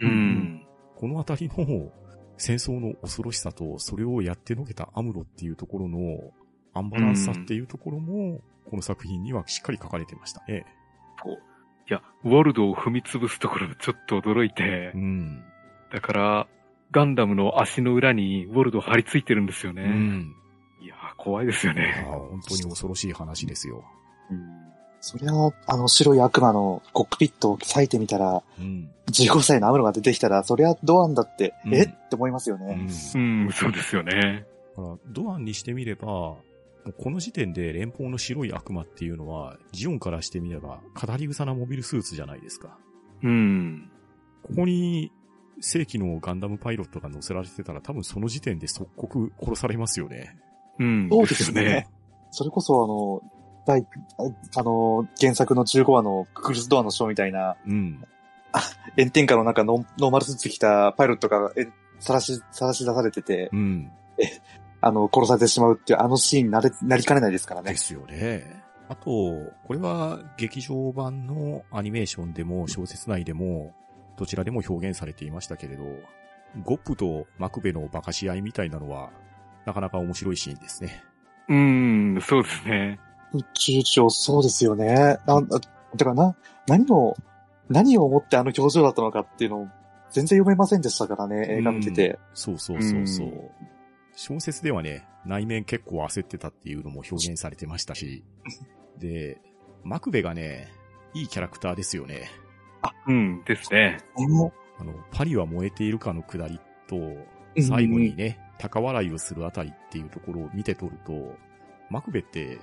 [0.00, 0.66] うん。
[0.96, 1.92] このあたりの
[2.38, 6.32] 戦争の恐ろしさと、それをやってのけたアムロっていうところの
[6.74, 10.64] アンバランスさっていうところも、この作品にはしっかり書かれてましたね。
[11.88, 15.42] いや、ウォルドを踏み潰すところちょっと驚いてう、ん。
[15.92, 16.46] だから、
[16.92, 19.82] ガンダムの足の裏にウォルド張り付いてるんですよね。
[19.82, 20.34] うん。
[20.80, 22.04] いやー、怖いですよあね。
[22.06, 23.84] あ本当に恐ろしい話ですよ。
[25.00, 25.32] そりゃ、
[25.66, 28.90] あの白い悪魔のコックピットを裂いてみたら、うん。
[29.10, 31.84] 15歳のアムロが出てきたら、そりゃドアンだって、うんえ？
[31.84, 32.74] って思いますよね。
[33.14, 33.44] うん。
[33.44, 34.44] うん、そうですよね。
[34.76, 36.36] だから、ドアンにしてみれば、
[36.98, 42.78] この時点で連邦の白い悪魔っていうのは、ジオンからしてみれば、語り草なモビルスーツじゃないですか。
[43.22, 43.90] うん。
[44.42, 45.12] ここに、
[45.60, 50.38] 正規のガンダムパイロットが乗せられてたら多分その時点で即刻殺されますよね。
[50.78, 51.08] うん。
[51.10, 51.86] そうですね。
[52.30, 53.20] それこそあの、
[53.66, 53.86] 第、
[54.56, 58.02] あの、原作の15話のクルスドアのショーみたいな、うん。
[58.96, 61.68] 炎天下の中ノンノーマルスーツ着たパイロットが、え、
[61.98, 63.92] さらし、さらし出されてて、うん。
[64.80, 67.76] あの、殺されてしまうっていうあのシーンになれ、なりかねないですからねで。
[67.76, 68.62] すよね。
[68.88, 69.02] あと、
[69.66, 73.72] これは劇場版のアニメーションでも小説内でも、
[74.16, 75.84] どちらでも表現されていましたけれど、
[76.64, 79.10] ゴップとマクベの馬鹿し合いみたいなのは、
[79.64, 81.04] なかなか面白いシーンですね。
[81.48, 83.00] うん、そうですね。
[83.32, 85.18] 宇宙長、そうですよね。
[85.26, 87.16] あ、あだからな、何を、
[87.68, 89.68] 何を思ってあの表情だったのかっていうのを
[90.10, 92.18] 全然読めませんでしたからね、映画見てて。
[92.34, 93.50] そうそうそうそう。
[94.28, 98.22] うん小説ではね、内面結構焦ってたっていうのも表現されてましたし、
[99.00, 99.40] で、
[99.82, 100.68] マクベがね、
[101.14, 102.28] いいキャラクターですよね。
[103.06, 103.98] うん、ですね。
[104.16, 106.96] もあの、パリは燃えているかのくだりと、
[107.60, 111.36] 最後にね、高笑いをするあたりっていうところを見て取ると、
[111.88, 112.58] マクベって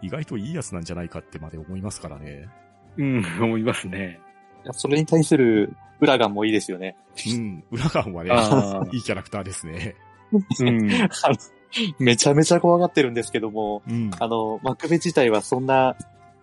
[0.00, 2.48] 意外といいやつなんじゃないかってまで思いますからね。
[2.96, 4.20] うん、思いますね。
[4.64, 6.96] いやそれに対する裏ガンもいいですよね。
[7.34, 9.96] うん、裏側はねあ、 いいキャラクターですね。
[10.32, 10.90] うん。
[11.98, 14.10] めちゃめちゃ怖がってるんですけども、うん。
[14.18, 15.96] あの、マクベ自体はそんな、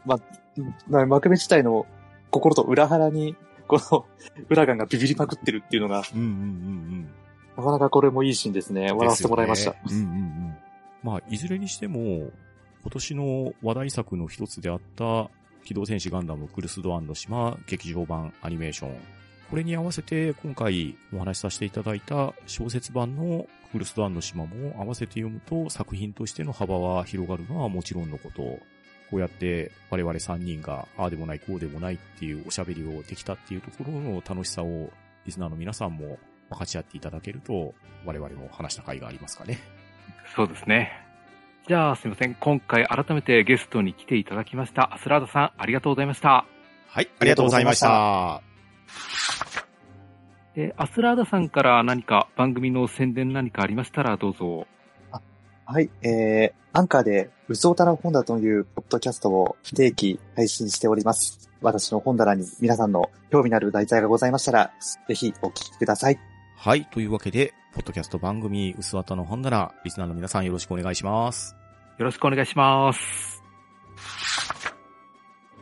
[0.05, 0.19] ま、
[0.87, 1.85] まマクベ自体の
[2.31, 3.35] 心と裏腹に、
[3.67, 4.05] この、
[4.49, 7.09] 裏ガンがビビりまくってるっていうのが、うんうんうんうん。
[7.57, 8.91] なかなかこれもいいシーンですね。
[8.91, 9.71] 笑わせてもらいました。
[9.71, 10.57] ねうんうんうん。
[11.03, 12.31] まあ、いずれにしても、
[12.81, 15.29] 今年の話題作の一つであった、
[15.65, 19.16] 機動戦士ガンダムクルスドアンの島劇場版アニメーション。
[19.49, 28.59] これに合わせて今回お話しさせていただいた小説版のクルスドアンの島も合わせて読むと作品としての幅は広がるのはもちろんのこと、こ
[29.13, 34.89] うやって我々3人がああでもないこうでもないっていうおしゃべりをできたっていうところの楽しさを
[35.25, 36.17] リスナーの皆さんも
[36.49, 37.73] 分かち合っていただけると
[38.05, 39.59] 我々も話した甲斐がありますかね。
[40.35, 40.91] そうですね。
[41.67, 42.35] じゃあ、すいません。
[42.35, 44.93] 今回改めてゲストに来ていただきました。
[44.93, 46.45] アスラーダさん、ありがとうございました。
[46.87, 48.46] はい、ありがとうございました。
[50.55, 54.65] で、アスラーダさんから何か番組の宣伝何かありましたらどうぞ。
[55.65, 61.49] はい、えー、アンカーで、うそおたら本棚というポッドキャストを不定期配信しております。
[61.61, 64.71] 私の本棚に皆さんの興味のある題材がございましたら、
[65.07, 66.19] ぜひお聞きください。
[66.55, 71.55] はい、というわけで、ポッドキャスト番組、うすわたの本棚、リスナーの皆さんよろしくお願いします。
[71.97, 73.36] よろしくお願いします。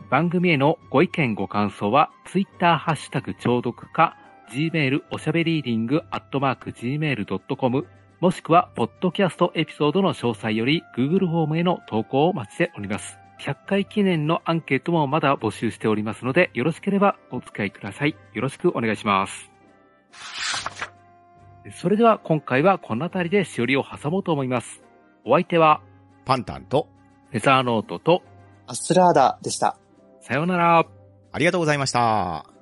[0.09, 4.17] 番組へのご意見ご感想は、ツイッターハッシュタグ聴読か、
[4.51, 7.87] gmail おしゃべりーディングアットマーク gmail.com
[8.19, 13.17] もしくは、ポッドキャストエピソードの詳細より Google フォームへの投稿を待ちしております。
[13.39, 18.15] 100回記念のアンケートもまだ募集しておりますので、よろしければお使いください。
[18.33, 19.51] よろしくお願いします。
[21.73, 24.83] それでは今回はこの辺りでしおりを挟もうと思います。
[25.25, 25.81] お相手は、
[26.23, 26.87] パンタンと、
[27.31, 28.21] フェザーノートと、
[28.67, 29.77] アスラーダでした。
[30.25, 30.87] さようなら。
[31.31, 32.54] ありがとうございました。